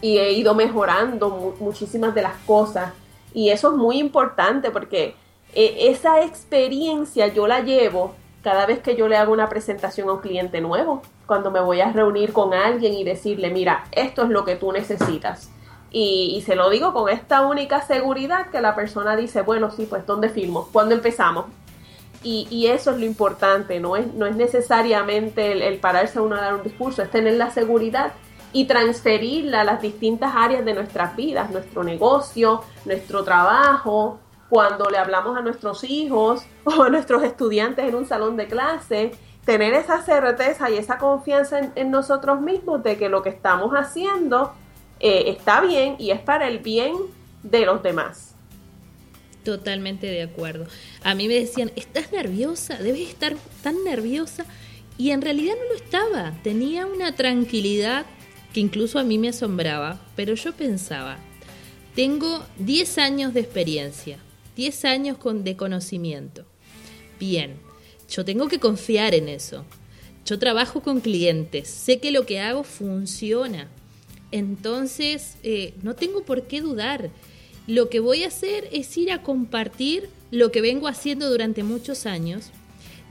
y 0.00 0.18
he 0.18 0.32
ido 0.32 0.54
mejorando 0.54 1.54
muchísimas 1.60 2.14
de 2.14 2.22
las 2.22 2.34
cosas 2.46 2.92
y 3.34 3.50
eso 3.50 3.70
es 3.70 3.76
muy 3.76 3.98
importante 3.98 4.70
porque 4.70 5.14
eh, 5.54 5.88
esa 5.88 6.22
experiencia 6.22 7.28
yo 7.28 7.46
la 7.46 7.60
llevo 7.60 8.14
cada 8.42 8.66
vez 8.66 8.80
que 8.80 8.96
yo 8.96 9.08
le 9.08 9.16
hago 9.16 9.32
una 9.32 9.48
presentación 9.48 10.08
a 10.08 10.14
un 10.14 10.20
cliente 10.20 10.60
nuevo, 10.60 11.02
cuando 11.26 11.50
me 11.50 11.60
voy 11.60 11.80
a 11.80 11.92
reunir 11.92 12.32
con 12.32 12.52
alguien 12.52 12.92
y 12.92 13.04
decirle, 13.04 13.50
mira, 13.50 13.84
esto 13.92 14.24
es 14.24 14.30
lo 14.30 14.44
que 14.44 14.56
tú 14.56 14.72
necesitas. 14.72 15.50
Y, 15.94 16.42
se 16.46 16.56
lo 16.56 16.70
digo 16.70 16.92
con 16.92 17.10
esta 17.10 17.46
única 17.46 17.82
seguridad 17.82 18.50
que 18.50 18.60
la 18.60 18.74
persona 18.74 19.14
dice, 19.14 19.42
bueno, 19.42 19.70
sí, 19.70 19.86
pues 19.88 20.06
¿dónde 20.06 20.30
firmo? 20.30 20.68
¿Cuándo 20.72 20.94
empezamos? 20.94 21.46
Y, 22.24 22.66
eso 22.66 22.92
es 22.92 22.98
lo 22.98 23.04
importante, 23.04 23.78
no 23.78 23.96
es, 23.96 24.12
no 24.14 24.26
es 24.26 24.34
necesariamente 24.34 25.52
el, 25.52 25.62
el 25.62 25.78
pararse 25.78 26.20
uno 26.20 26.36
a 26.36 26.40
dar 26.40 26.54
un 26.54 26.62
discurso, 26.62 27.02
es 27.02 27.10
tener 27.10 27.34
la 27.34 27.50
seguridad 27.50 28.12
y 28.52 28.66
transferirla 28.66 29.62
a 29.62 29.64
las 29.64 29.82
distintas 29.82 30.32
áreas 30.34 30.64
de 30.64 30.74
nuestras 30.74 31.16
vidas, 31.16 31.50
nuestro 31.50 31.82
negocio, 31.84 32.62
nuestro 32.84 33.24
trabajo, 33.24 34.18
cuando 34.48 34.90
le 34.90 34.98
hablamos 34.98 35.36
a 35.36 35.40
nuestros 35.40 35.84
hijos 35.84 36.42
o 36.64 36.82
a 36.82 36.90
nuestros 36.90 37.22
estudiantes 37.22 37.86
en 37.88 37.94
un 37.94 38.06
salón 38.06 38.36
de 38.36 38.46
clase 38.46 39.12
tener 39.44 39.74
esa 39.74 40.02
certeza 40.02 40.70
y 40.70 40.76
esa 40.76 40.98
confianza 40.98 41.72
en, 41.74 41.90
nosotros 41.90 42.40
mismos 42.40 42.82
de 42.82 42.96
que 42.96 43.08
lo 43.08 43.22
que 43.22 43.30
estamos 43.30 43.72
haciendo 43.72 44.52
eh, 45.00 45.24
está 45.26 45.60
bien 45.60 45.96
y 45.98 46.10
es 46.10 46.20
para 46.20 46.46
el 46.46 46.60
bien 46.60 46.94
de 47.42 47.66
los 47.66 47.82
demás. 47.82 48.34
Totalmente 49.44 50.06
de 50.06 50.22
acuerdo. 50.22 50.66
A 51.02 51.14
mí 51.14 51.26
me 51.26 51.34
decían, 51.34 51.72
¿estás 51.74 52.12
nerviosa? 52.12 52.76
Debes 52.76 53.08
estar 53.08 53.34
tan 53.62 53.82
nerviosa. 53.82 54.44
Y 54.98 55.10
en 55.10 55.22
realidad 55.22 55.54
no 55.58 55.68
lo 55.68 55.74
estaba. 55.74 56.32
Tenía 56.44 56.86
una 56.86 57.16
tranquilidad 57.16 58.06
que 58.52 58.60
incluso 58.60 58.98
a 58.98 59.04
mí 59.04 59.18
me 59.18 59.28
asombraba. 59.28 60.00
Pero 60.16 60.34
yo 60.34 60.52
pensaba, 60.52 61.18
tengo 61.94 62.44
10 62.58 62.98
años 62.98 63.34
de 63.34 63.40
experiencia, 63.40 64.18
10 64.56 64.84
años 64.84 65.18
con, 65.18 65.44
de 65.44 65.56
conocimiento. 65.56 66.44
Bien, 67.18 67.56
yo 68.08 68.24
tengo 68.24 68.48
que 68.48 68.58
confiar 68.58 69.14
en 69.14 69.28
eso. 69.28 69.64
Yo 70.24 70.38
trabajo 70.38 70.82
con 70.82 71.00
clientes, 71.00 71.68
sé 71.68 71.98
que 71.98 72.12
lo 72.12 72.26
que 72.26 72.40
hago 72.40 72.62
funciona. 72.62 73.68
Entonces, 74.30 75.36
eh, 75.42 75.74
no 75.82 75.94
tengo 75.94 76.22
por 76.22 76.46
qué 76.46 76.60
dudar. 76.60 77.10
Lo 77.66 77.88
que 77.88 78.00
voy 78.00 78.24
a 78.24 78.28
hacer 78.28 78.68
es 78.72 78.96
ir 78.96 79.12
a 79.12 79.22
compartir 79.22 80.08
lo 80.30 80.50
que 80.50 80.60
vengo 80.60 80.88
haciendo 80.88 81.28
durante 81.30 81.62
muchos 81.62 82.06
años 82.06 82.50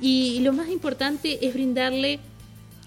y 0.02 0.40
lo 0.40 0.52
más 0.52 0.70
importante 0.70 1.46
es 1.46 1.54
brindarle 1.54 2.20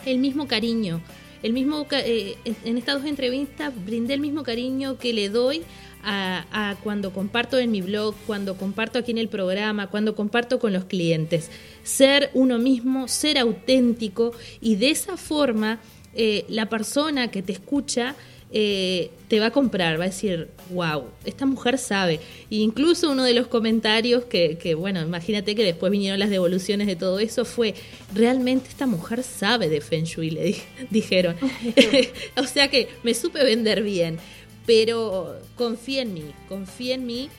el 0.05 0.19
mismo 0.19 0.49
cariño. 0.49 1.01
El 1.45 1.53
mismo, 1.53 1.87
eh, 1.91 2.39
en 2.65 2.79
estas 2.79 3.03
dos 3.03 3.05
entrevistas 3.05 3.71
brindé 3.85 4.15
el 4.15 4.21
mismo 4.21 4.45
cariño 4.45 4.97
que 4.97 5.13
le 5.13 5.29
doy 5.29 5.61
a, 6.03 6.77
cuando 6.83 7.13
comparto 7.13 7.59
en 7.59 7.71
mi 7.71 7.83
blog, 7.83 8.15
cuando 8.27 8.57
comparto 8.57 8.99
aquí 8.99 9.11
en 9.11 9.19
el 9.19 9.29
programa, 9.29 9.89
cuando 9.89 10.15
comparto 10.15 10.59
con 10.59 10.73
los 10.73 10.87
clientes. 10.87 11.51
Ser 11.83 12.31
uno 12.33 12.59
mismo, 12.59 13.09
ser 13.09 13.37
auténtico 13.37 14.33
y 14.63 14.77
de 14.77 14.91
esa 14.91 15.19
forma 15.19 15.81
eh, 16.15 16.47
la 16.49 16.71
persona 16.71 17.31
que 17.31 17.43
te 17.43 17.53
escucha 17.53 18.17
eh, 18.57 19.11
te 19.27 19.41
va 19.41 19.47
a 19.47 19.51
comprar, 19.51 19.99
va 19.99 20.05
a 20.05 20.07
decir, 20.07 20.49
wow, 20.71 21.07
esta 21.25 21.45
mujer 21.45 21.77
sabe. 21.77 22.21
E 22.53 22.59
incluso 22.59 23.11
uno 23.11 23.25
de 23.25 23.35
los 23.35 23.49
comentarios 23.49 24.27
que, 24.27 24.59
que, 24.59 24.77
bueno, 24.77 25.03
imagínate 25.03 25.57
que 25.57 25.65
después 25.65 25.91
vinieron 25.91 26.21
las 26.21 26.31
devoluciones 26.31 26.87
de 26.87 26.95
todo 26.95 27.19
eso, 27.19 27.45
fue, 27.45 27.75
realmente 28.15 28.69
esta 28.69 28.87
mujer 28.87 29.25
sabe 29.25 29.69
de 29.69 29.81
Feng 29.81 30.05
Shui, 30.05 30.31
le 30.31 30.57
dijeron. 30.91 31.35
o 32.37 32.45
sea 32.45 32.71
que 32.71 32.89
me 33.03 33.13
supe 33.15 33.43
vender 33.43 33.83
bien, 33.83 34.19
pero 34.67 35.37
confía 35.57 36.03
en 36.03 36.15
mí, 36.15 36.25
confía 36.49 36.95
en 36.95 37.07
mí, 37.07 37.31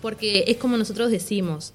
porque 0.00 0.44
es 0.46 0.56
como 0.56 0.78
nosotros 0.78 1.10
decimos, 1.10 1.74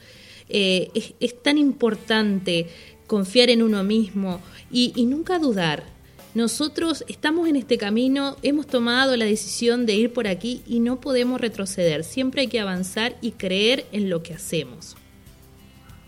eh, 0.50 0.89
es, 1.20 1.43
tan 1.43 1.60
importante 1.60 2.65
confiar 3.06 3.52
en 3.52 3.62
uno 3.62 3.84
mismo 3.84 4.41
y 4.72 5.06
nunca 5.06 5.38
dudar 5.38 5.97
nosotros 6.38 7.04
estamos 7.08 7.47
en 7.47 7.56
este 7.56 7.80
camino, 7.80 8.36
hemos 8.43 8.67
tomado 8.67 9.17
la 9.17 9.26
decisión 9.26 9.88
de 9.88 9.93
ir 9.93 10.13
por 10.13 10.28
aquí 10.28 10.62
y 10.67 10.80
no 10.82 10.97
podemos 10.97 11.41
retroceder. 11.41 12.04
Siempre 12.04 12.41
hay 12.41 12.47
que 12.47 12.60
avanzar 12.60 13.15
y 13.21 13.32
creer 13.32 13.88
en 13.91 14.12
lo 14.12 14.21
que 14.21 14.36
hacemos. 14.36 14.95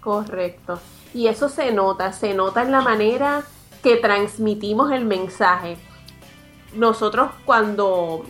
Correcto. 0.01 0.79
Y 1.15 1.25
eso 1.25 1.49
se 1.49 1.71
nota, 1.71 2.13
se 2.13 2.35
nota 2.35 2.61
en 2.61 2.71
la 2.71 2.81
manera 2.81 3.43
que 3.81 3.95
transmitimos 3.95 4.91
el 4.91 5.03
mensaje. 5.03 5.77
Nosotros 6.75 7.31
cuando, 7.43 8.23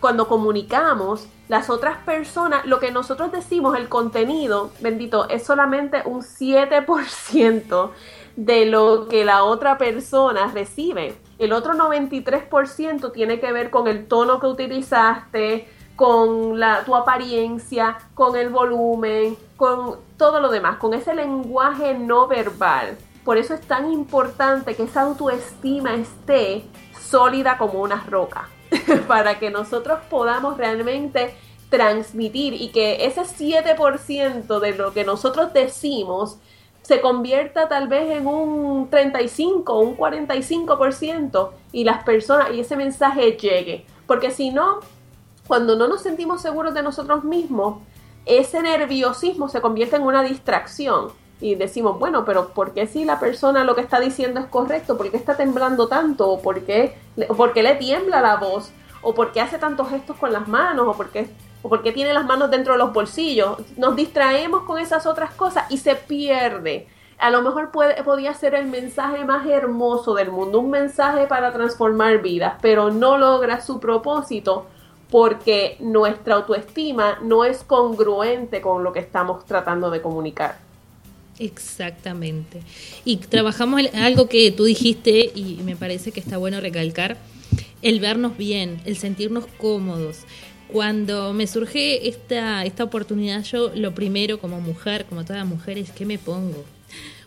cuando 0.00 0.28
comunicamos, 0.28 1.28
las 1.48 1.70
otras 1.70 1.96
personas, 2.04 2.66
lo 2.66 2.78
que 2.78 2.90
nosotros 2.90 3.32
decimos, 3.32 3.78
el 3.78 3.88
contenido, 3.88 4.70
bendito, 4.80 5.26
es 5.30 5.44
solamente 5.44 6.02
un 6.04 6.20
7% 6.20 7.90
de 8.36 8.66
lo 8.66 9.08
que 9.08 9.24
la 9.24 9.44
otra 9.44 9.78
persona 9.78 10.50
recibe. 10.52 11.21
El 11.42 11.52
otro 11.52 11.74
93% 11.74 13.10
tiene 13.10 13.40
que 13.40 13.50
ver 13.50 13.70
con 13.70 13.88
el 13.88 14.06
tono 14.06 14.38
que 14.38 14.46
utilizaste, 14.46 15.68
con 15.96 16.60
la, 16.60 16.84
tu 16.84 16.94
apariencia, 16.94 17.98
con 18.14 18.36
el 18.36 18.48
volumen, 18.48 19.36
con 19.56 19.96
todo 20.16 20.38
lo 20.38 20.50
demás, 20.50 20.76
con 20.76 20.94
ese 20.94 21.14
lenguaje 21.14 21.94
no 21.94 22.28
verbal. 22.28 22.96
Por 23.24 23.38
eso 23.38 23.54
es 23.54 23.60
tan 23.62 23.90
importante 23.90 24.76
que 24.76 24.84
esa 24.84 25.02
autoestima 25.02 25.94
esté 25.94 26.64
sólida 27.00 27.58
como 27.58 27.82
una 27.82 28.04
roca, 28.08 28.48
para 29.08 29.40
que 29.40 29.50
nosotros 29.50 29.98
podamos 30.08 30.56
realmente 30.56 31.34
transmitir 31.70 32.54
y 32.54 32.68
que 32.68 33.04
ese 33.04 33.22
7% 33.22 34.60
de 34.60 34.74
lo 34.76 34.92
que 34.92 35.02
nosotros 35.04 35.52
decimos 35.52 36.38
se 36.82 37.00
convierta 37.00 37.68
tal 37.68 37.88
vez 37.88 38.10
en 38.10 38.26
un 38.26 38.90
35 38.90 39.72
o 39.72 39.80
un 39.80 39.96
45% 39.96 41.50
y 41.72 41.84
las 41.84 42.02
personas 42.04 42.50
y 42.52 42.60
ese 42.60 42.76
mensaje 42.76 43.32
llegue. 43.32 43.86
Porque 44.06 44.30
si 44.30 44.50
no, 44.50 44.80
cuando 45.46 45.76
no 45.76 45.88
nos 45.88 46.02
sentimos 46.02 46.42
seguros 46.42 46.74
de 46.74 46.82
nosotros 46.82 47.24
mismos, 47.24 47.78
ese 48.26 48.62
nerviosismo 48.62 49.48
se 49.48 49.60
convierte 49.60 49.96
en 49.96 50.02
una 50.02 50.22
distracción. 50.22 51.08
Y 51.40 51.56
decimos, 51.56 51.98
bueno, 51.98 52.24
pero 52.24 52.48
¿por 52.50 52.72
qué 52.72 52.86
si 52.86 53.04
la 53.04 53.18
persona 53.18 53.64
lo 53.64 53.74
que 53.74 53.80
está 53.80 53.98
diciendo 53.98 54.38
es 54.38 54.46
correcto? 54.46 54.96
¿Por 54.96 55.10
qué 55.10 55.16
está 55.16 55.36
temblando 55.36 55.88
tanto? 55.88 56.30
¿O 56.30 56.40
por 56.40 56.60
qué, 56.60 56.96
por 57.36 57.52
qué 57.52 57.64
le 57.64 57.74
tiembla 57.74 58.20
la 58.20 58.36
voz? 58.36 58.70
¿O 59.02 59.12
por 59.12 59.32
qué 59.32 59.40
hace 59.40 59.58
tantos 59.58 59.88
gestos 59.88 60.16
con 60.16 60.32
las 60.32 60.46
manos? 60.46 60.86
¿O 60.86 60.92
por 60.92 61.10
qué 61.10 61.28
o 61.62 61.68
porque 61.68 61.92
tiene 61.92 62.12
las 62.12 62.26
manos 62.26 62.50
dentro 62.50 62.74
de 62.74 62.78
los 62.78 62.92
bolsillos. 62.92 63.58
Nos 63.76 63.96
distraemos 63.96 64.62
con 64.64 64.78
esas 64.78 65.06
otras 65.06 65.32
cosas 65.34 65.70
y 65.70 65.78
se 65.78 65.94
pierde. 65.94 66.88
A 67.18 67.30
lo 67.30 67.40
mejor 67.42 67.70
puede, 67.70 68.02
podía 68.02 68.34
ser 68.34 68.54
el 68.54 68.66
mensaje 68.66 69.24
más 69.24 69.46
hermoso 69.46 70.14
del 70.14 70.30
mundo, 70.30 70.58
un 70.58 70.70
mensaje 70.70 71.26
para 71.26 71.52
transformar 71.52 72.20
vidas, 72.20 72.54
pero 72.60 72.90
no 72.90 73.16
logra 73.16 73.60
su 73.60 73.78
propósito 73.78 74.66
porque 75.08 75.76
nuestra 75.78 76.36
autoestima 76.36 77.18
no 77.22 77.44
es 77.44 77.62
congruente 77.64 78.60
con 78.60 78.82
lo 78.82 78.92
que 78.92 79.00
estamos 79.00 79.44
tratando 79.44 79.90
de 79.90 80.00
comunicar. 80.02 80.58
Exactamente. 81.38 82.62
Y 83.04 83.18
trabajamos 83.18 83.82
algo 83.94 84.28
que 84.28 84.50
tú 84.50 84.64
dijiste 84.64 85.30
y 85.34 85.60
me 85.64 85.76
parece 85.76 86.12
que 86.12 86.20
está 86.20 86.38
bueno 86.38 86.60
recalcar, 86.60 87.18
el 87.82 88.00
vernos 88.00 88.36
bien, 88.36 88.80
el 88.84 88.96
sentirnos 88.96 89.46
cómodos 89.58 90.24
cuando 90.72 91.32
me 91.32 91.46
surge 91.46 92.08
esta, 92.08 92.64
esta 92.64 92.84
oportunidad, 92.84 93.44
yo 93.44 93.72
lo 93.74 93.94
primero 93.94 94.40
como 94.40 94.60
mujer, 94.60 95.04
como 95.04 95.22
todas 95.22 95.38
las 95.38 95.46
mujeres, 95.46 95.90
¿qué 95.90 96.06
me 96.06 96.18
pongo? 96.18 96.64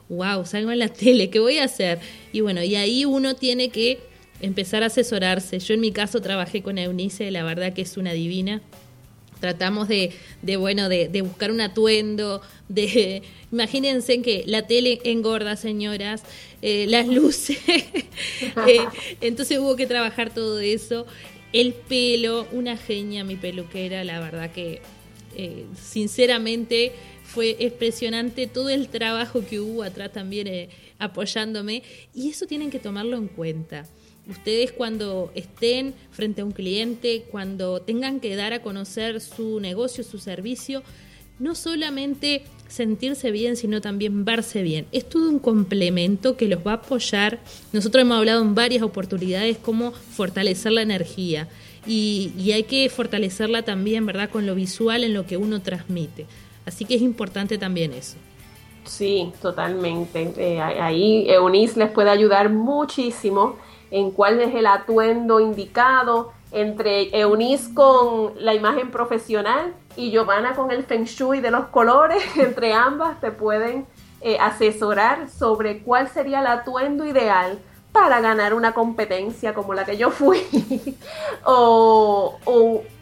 Wow, 0.10 0.46
salgo 0.46 0.72
en 0.72 0.80
la 0.80 0.90
tele, 0.94 1.30
¿qué 1.30 1.40
voy 1.40 1.60
a 1.60 1.66
hacer? 1.66 2.00
Y 2.34 2.42
bueno, 2.42 2.64
y 2.64 2.76
ahí 2.76 3.06
uno 3.06 3.36
tiene 3.36 3.70
que 3.70 4.00
empezar 4.42 4.84
a 4.84 4.88
asesorarse. 4.88 5.60
Yo 5.60 5.74
en 5.74 5.82
mi 5.82 5.92
caso 5.92 6.22
trabajé 6.22 6.62
con 6.62 6.78
Eunice, 6.78 7.32
la 7.32 7.44
verdad 7.44 7.74
que 7.74 7.84
es 7.84 7.98
una 7.98 8.14
divina. 8.14 8.62
Tratamos 9.40 9.88
de, 9.88 10.12
de 10.42 10.58
bueno, 10.58 10.90
de, 10.90 11.08
de, 11.08 11.22
buscar 11.22 11.52
un 11.52 11.62
atuendo, 11.62 12.42
de 12.68 13.22
imagínense 13.52 14.22
que 14.22 14.44
la 14.48 14.66
tele 14.66 15.02
engorda, 15.04 15.56
señoras, 15.56 16.24
eh, 16.62 16.86
las 16.88 17.08
luces, 17.08 17.60
eh, 17.68 18.86
entonces 19.22 19.60
hubo 19.60 19.76
que 19.76 19.86
trabajar 19.86 20.34
todo 20.34 20.60
eso 20.62 21.06
el 21.56 21.74
pelo, 21.74 22.50
una 22.52 22.76
genia 22.76 23.24
mi 23.24 23.38
peluquera, 23.38 24.04
la 24.04 24.20
verdad 24.20 24.52
que 24.52 24.82
eh, 25.38 25.66
sinceramente 25.82 26.92
fue 27.24 27.56
impresionante 27.58 28.46
todo 28.48 28.68
el 28.68 28.90
trabajo 28.90 29.42
que 29.50 29.62
hubo 29.62 29.84
atrás 29.84 30.12
también 30.12 30.48
eh, 30.48 30.70
apoyándome 31.00 31.82
y 32.14 32.30
eso 32.30 32.46
tienen 32.46 32.72
que 32.72 32.80
tomarlo 32.80 33.16
en 33.16 33.30
cuenta. 33.30 33.86
Ustedes 34.28 34.74
cuando 34.74 35.32
estén 35.34 35.94
frente 36.12 36.42
a 36.42 36.46
un 36.46 36.52
cliente, 36.52 37.24
cuando 37.32 37.82
tengan 37.82 38.20
que 38.20 38.36
dar 38.36 38.52
a 38.52 38.62
conocer 38.62 39.22
su 39.22 39.62
negocio, 39.62 40.04
su 40.04 40.20
servicio, 40.20 40.84
no 41.40 41.56
solamente 41.56 42.44
sentirse 42.68 43.32
bien, 43.32 43.56
sino 43.56 43.82
también 43.82 44.26
verse 44.26 44.62
bien. 44.64 44.88
Es 44.92 45.08
todo 45.08 45.30
un 45.30 45.40
complemento 45.40 46.38
que 46.38 46.48
los 46.48 46.66
va 46.66 46.72
a 46.72 46.76
apoyar. 46.76 47.40
Nosotros 47.72 48.02
hemos 48.02 48.18
hablado 48.18 48.42
en 48.42 48.56
varias 48.56 48.84
oportunidades 48.84 49.58
cómo 49.58 49.92
fortalecer 49.92 50.72
la 50.72 50.82
energía 50.82 51.48
y, 51.88 52.52
hay 52.52 52.64
que 52.64 52.90
fortalecerla 52.90 53.64
también, 53.64 54.06
¿verdad? 54.06 54.30
Con 54.30 54.46
lo 54.46 54.56
visual 54.56 55.04
en 55.04 55.14
lo 55.14 55.26
que 55.26 55.38
uno 55.38 55.62
transmite. 55.62 56.26
Así 56.66 56.86
que 56.86 56.96
es 56.96 57.02
importante 57.02 57.58
también 57.58 57.94
eso. 57.94 58.18
Sí, 58.86 59.32
totalmente. 59.42 60.34
Eh, 60.38 60.60
ahí 60.60 61.30
Eunice 61.30 61.80
les 61.80 61.92
puede 61.92 62.10
ayudar 62.10 62.50
muchísimo 62.50 63.58
en 63.92 64.12
cuál 64.12 64.42
es 64.42 64.54
el 64.54 64.66
atuendo 64.66 65.40
indicado 65.40 66.32
entre 66.56 67.10
Eunice 67.20 67.74
con 67.74 68.34
la 68.38 68.54
imagen 68.54 68.90
profesional 68.90 69.74
y 69.98 70.10
Giovanna 70.12 70.56
con 70.56 70.72
el 70.72 70.86
feng 70.86 71.04
shui 71.04 71.42
de 71.42 71.52
los 71.52 71.66
colores, 71.66 72.24
entre 72.38 72.72
ambas 72.72 73.20
te 73.20 73.32
pueden 73.32 73.86
eh, 74.22 74.38
asesorar 74.40 75.30
sobre 75.30 75.84
cuál 75.84 76.08
sería 76.08 76.40
el 76.40 76.48
atuendo 76.48 77.06
ideal 77.06 77.60
para 77.92 78.22
ganar 78.22 78.54
una 78.54 78.74
competencia 78.74 79.54
como 79.54 79.74
la 79.74 79.84
que 79.84 79.98
yo 79.98 80.10
fui. 80.12 80.42
O, 81.44 82.40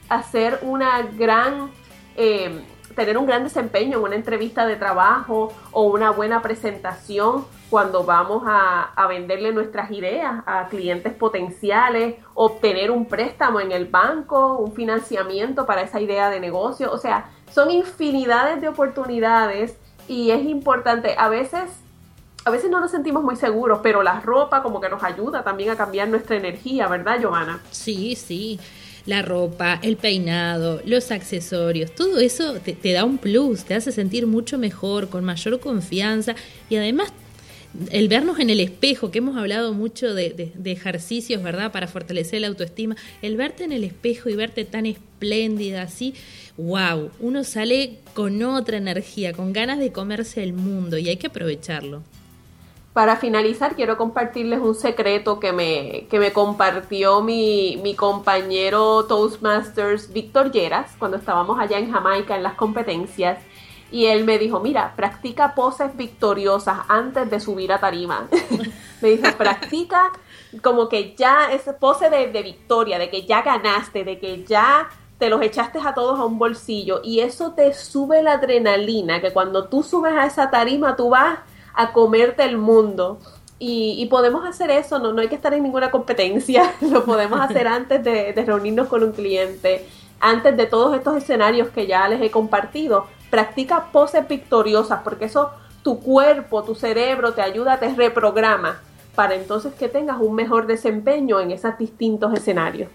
hacer 0.10 0.60
una 0.64 1.02
gran 1.02 1.72
eh, 2.18 2.62
tener 2.96 3.18
un 3.18 3.26
gran 3.26 3.44
desempeño 3.44 4.00
en 4.00 4.04
una 4.04 4.16
entrevista 4.16 4.66
de 4.66 4.76
trabajo 4.76 5.54
o 5.72 5.84
una 5.84 6.12
buena 6.12 6.42
presentación 6.42 7.46
cuando 7.74 8.04
vamos 8.04 8.44
a, 8.46 9.08
venderle 9.08 9.52
nuestras 9.52 9.90
ideas 9.90 10.44
a 10.46 10.68
clientes 10.68 11.12
potenciales, 11.12 12.18
obtener 12.36 12.92
un 12.92 13.08
préstamo 13.08 13.60
en 13.60 13.72
el 13.72 13.86
banco, 13.86 14.60
un 14.60 14.74
financiamiento 14.74 15.66
para 15.66 15.82
esa 15.82 16.00
idea 16.00 16.30
de 16.30 16.40
negocio. 16.40 16.92
O 16.92 17.00
sea, 17.00 17.32
son 17.52 17.72
infinidades 17.72 18.62
de 18.62 18.68
oportunidades 18.68 19.76
y 20.08 20.30
es 20.30 20.46
importante. 20.46 21.16
A 21.18 21.30
veces, 21.30 21.64
a 22.46 22.52
veces 22.52 22.70
no 22.70 22.80
nos 22.80 22.92
sentimos 22.92 23.24
muy 23.24 23.38
seguros, 23.38 23.80
pero 23.82 24.04
la 24.04 24.20
ropa 24.20 24.62
como 24.62 24.80
que 24.80 24.90
nos 24.90 25.04
ayuda 25.04 25.44
también 25.44 25.72
a 25.72 25.76
cambiar 25.76 26.10
nuestra 26.10 26.36
energía, 26.36 26.88
¿verdad, 26.88 27.20
Giovanna? 27.20 27.60
Sí, 27.72 28.16
sí 28.16 28.60
la 29.06 29.22
ropa, 29.22 29.80
el 29.82 29.98
peinado, 29.98 30.80
los 30.86 31.12
accesorios, 31.12 31.94
todo 31.94 32.20
eso 32.20 32.54
te, 32.54 32.72
te, 32.72 32.94
da 32.94 33.04
un 33.04 33.18
plus, 33.18 33.66
te 33.66 33.76
hace 33.76 33.92
sentir 33.92 34.28
mucho 34.28 34.58
mejor, 34.58 35.10
con 35.10 35.26
mayor 35.26 35.60
confianza 35.60 36.36
y 36.70 36.78
además 36.78 37.12
el 37.92 38.08
vernos 38.08 38.40
en 38.40 38.50
el 38.50 38.60
espejo, 38.60 39.12
que 39.12 39.18
hemos 39.20 39.36
hablado 39.36 39.74
mucho 39.74 40.14
de, 40.14 40.52
ejercicios, 40.66 41.42
¿verdad? 41.42 41.72
Para 41.72 41.88
fortalecer 41.88 42.42
la 42.42 42.48
autoestima, 42.48 42.96
el 43.22 43.36
verte 43.36 43.64
en 43.64 43.72
el 43.72 43.84
espejo 43.84 44.30
y 44.30 44.36
verte 44.36 44.66
tan 44.66 44.86
espléndida, 44.86 45.84
así, 45.84 46.14
wow, 46.58 47.10
uno 47.20 47.44
sale 47.44 48.00
con 48.14 48.42
otra 48.44 48.78
energía, 48.78 49.34
con 49.34 49.54
ganas 49.54 49.80
de 49.80 49.92
comerse 49.92 50.44
el 50.44 50.54
mundo 50.54 50.98
y 50.98 51.10
hay 51.10 51.18
que 51.18 51.28
aprovecharlo. 51.28 52.04
Para 52.94 53.16
finalizar, 53.18 53.76
quiero 53.76 53.98
compartirles 53.98 54.60
un 54.60 54.76
secreto 54.76 55.40
que 55.40 55.52
me, 55.52 56.06
que 56.12 56.20
me 56.20 56.32
compartió 56.32 57.24
mi, 57.24 57.80
mi 57.82 57.96
compañero 57.96 59.06
Toastmasters 59.06 60.14
Víctor 60.14 60.52
Lleras 60.52 60.92
cuando 61.00 61.18
estábamos 61.18 61.60
allá 61.60 61.80
en 61.80 61.92
Jamaica 61.92 62.36
en 62.36 62.44
las 62.44 62.54
competencias 62.54 63.40
y 63.94 64.08
él 64.08 64.24
me 64.24 64.40
dijo, 64.40 64.60
mira, 64.60 64.94
practica 64.96 65.54
poses 65.54 65.96
victoriosas 65.96 66.80
antes 66.88 67.30
de 67.30 67.40
subir 67.40 67.72
a 67.72 67.80
tarima. 67.80 68.28
me 69.02 69.10
dijo, 69.10 69.38
practica 69.38 70.12
como 70.64 70.90
que 70.90 71.14
ya 71.16 71.52
esa 71.54 71.78
pose 71.78 72.10
de, 72.10 72.32
de, 72.32 72.42
victoria, 72.42 72.98
de 72.98 73.12
que 73.12 73.28
ya 73.28 73.44
ganaste, 73.44 74.04
de 74.04 74.18
que 74.18 74.44
ya 74.46 74.90
te 75.20 75.30
los 75.30 75.44
echaste 75.44 75.78
a 75.78 75.94
todos 75.94 76.20
a 76.20 76.26
un 76.26 76.40
bolsillo 76.40 77.02
y 77.04 77.20
eso 77.20 77.52
te 77.52 77.72
sube 77.76 78.24
la 78.24 78.34
adrenalina, 78.34 79.22
que 79.22 79.32
cuando 79.32 79.66
tú 79.66 79.84
subes 79.84 80.14
a 80.14 80.26
esa 80.26 80.50
tarima 80.50 80.96
tú 80.96 81.10
vas 81.10 81.38
a 81.76 81.94
comerte 81.94 82.44
el 82.44 82.58
mundo. 82.58 83.20
Y, 83.60 84.08
podemos 84.08 84.46
hacer 84.46 84.72
eso, 84.72 85.00
no, 85.00 85.14
no 85.14 85.22
hay 85.22 85.30
que 85.30 85.36
estar 85.36 85.54
en 85.54 85.64
ninguna 85.64 85.90
competencia, 85.92 86.74
lo 86.82 87.06
podemos 87.06 87.40
hacer 87.40 87.68
antes 87.80 88.04
de, 88.04 88.34
de 88.34 88.44
reunirnos 88.44 88.88
con 88.88 89.04
un 89.04 89.12
cliente, 89.12 89.88
antes 90.20 90.58
de 90.58 90.66
todos 90.66 90.98
estos 90.98 91.16
escenarios 91.16 91.70
que 91.70 91.86
ya 91.86 92.08
les 92.08 92.20
he 92.22 92.32
compartido 92.32 93.06
practica 93.34 93.86
poses 93.92 94.28
victoriosas, 94.28 95.02
porque 95.04 95.26
eso 95.26 95.50
tu 95.82 96.00
cuerpo, 96.00 96.62
tu 96.62 96.76
cerebro 96.76 97.34
te 97.34 97.42
ayuda, 97.42 97.80
te 97.80 97.92
reprograma 97.92 98.80
para 99.16 99.34
entonces 99.34 99.74
que 99.74 99.90
tengas 99.90 100.22
un 100.22 100.36
mejor 100.36 100.68
desempeño 100.68 101.40
en 101.40 101.50
esos 101.50 101.76
distintos 101.80 102.32
escenarios. 102.32 102.92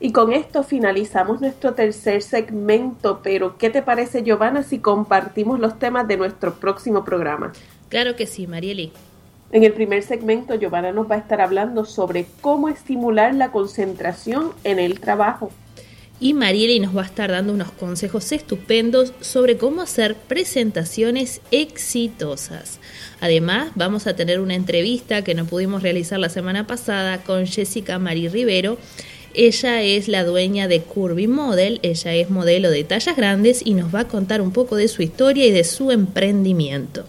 Y 0.00 0.10
con 0.10 0.32
esto 0.32 0.64
finalizamos 0.64 1.40
nuestro 1.40 1.74
tercer 1.74 2.22
segmento, 2.22 3.20
pero 3.22 3.56
¿qué 3.56 3.70
te 3.70 3.82
parece 3.82 4.24
Giovanna 4.24 4.64
si 4.64 4.80
compartimos 4.80 5.60
los 5.60 5.78
temas 5.78 6.08
de 6.08 6.16
nuestro 6.16 6.54
próximo 6.54 7.04
programa? 7.04 7.52
Claro 7.88 8.16
que 8.16 8.26
sí, 8.26 8.48
Marieli. 8.48 8.92
En 9.52 9.62
el 9.62 9.72
primer 9.74 10.02
segmento, 10.02 10.56
Giovanna 10.56 10.90
nos 10.90 11.08
va 11.08 11.14
a 11.14 11.18
estar 11.18 11.40
hablando 11.40 11.84
sobre 11.84 12.26
cómo 12.40 12.68
estimular 12.68 13.32
la 13.32 13.52
concentración 13.52 14.50
en 14.64 14.80
el 14.80 14.98
trabajo 14.98 15.52
y 16.22 16.34
Marieli 16.34 16.78
nos 16.78 16.96
va 16.96 17.02
a 17.02 17.06
estar 17.06 17.32
dando 17.32 17.52
unos 17.52 17.72
consejos 17.72 18.30
estupendos 18.30 19.12
sobre 19.20 19.56
cómo 19.56 19.82
hacer 19.82 20.14
presentaciones 20.14 21.40
exitosas. 21.50 22.78
Además, 23.20 23.72
vamos 23.74 24.06
a 24.06 24.14
tener 24.14 24.38
una 24.38 24.54
entrevista 24.54 25.24
que 25.24 25.34
no 25.34 25.46
pudimos 25.46 25.82
realizar 25.82 26.20
la 26.20 26.28
semana 26.28 26.64
pasada 26.64 27.24
con 27.24 27.48
Jessica 27.48 27.98
Mari 27.98 28.28
Rivero. 28.28 28.78
Ella 29.34 29.82
es 29.82 30.06
la 30.06 30.22
dueña 30.22 30.68
de 30.68 30.82
Curvy 30.82 31.26
Model, 31.26 31.80
ella 31.82 32.14
es 32.14 32.30
modelo 32.30 32.70
de 32.70 32.84
tallas 32.84 33.16
grandes 33.16 33.60
y 33.64 33.74
nos 33.74 33.92
va 33.92 34.00
a 34.00 34.08
contar 34.08 34.42
un 34.42 34.52
poco 34.52 34.76
de 34.76 34.86
su 34.86 35.02
historia 35.02 35.46
y 35.46 35.50
de 35.50 35.64
su 35.64 35.90
emprendimiento. 35.90 37.04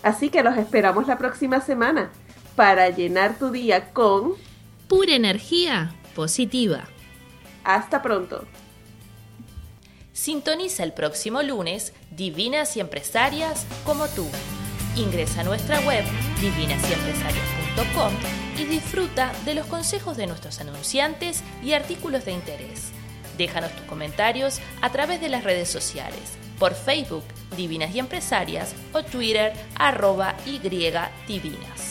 Así 0.04 0.30
que 0.30 0.44
los 0.44 0.58
esperamos 0.58 1.08
la 1.08 1.18
próxima 1.18 1.62
semana 1.62 2.12
para 2.56 2.90
llenar 2.90 3.38
tu 3.38 3.52
día 3.52 3.92
con 3.94 4.34
pura 4.88 5.16
energía 5.16 5.94
positiva. 6.16 6.86
Hasta 7.64 8.02
pronto. 8.02 8.46
Sintoniza 10.14 10.84
el 10.84 10.94
próximo 10.94 11.42
lunes 11.42 11.94
Divinas 12.12 12.78
y 12.78 12.80
Empresarias 12.80 13.66
como 13.86 14.08
tú. 14.08 14.28
Ingresa 14.96 15.42
a 15.42 15.44
nuestra 15.44 15.80
web 15.82 16.04
divinasyempresarias.com 16.42 18.14
y 18.58 18.66
disfruta 18.66 19.32
de 19.46 19.56
los 19.56 19.66
consejos 19.66 20.18
de 20.18 20.28
nuestros 20.28 20.60
anunciantes 20.60 21.44
y 21.64 21.74
artículos 21.74 22.26
de 22.26 22.34
interés. 22.34 22.92
Déjanos 23.38 23.72
tus 23.72 23.86
comentarios 23.86 24.60
a 24.82 24.92
través 24.92 25.22
de 25.22 25.30
las 25.30 25.44
redes 25.44 25.70
sociales, 25.70 26.38
por 26.60 26.76
Facebook 26.76 27.24
Divinas 27.56 27.96
y 27.96 28.00
Empresarias 28.00 28.76
o 28.94 29.04
Twitter 29.04 29.54
arroba 29.76 30.36
y 30.46 30.60
divinas. 30.60 31.91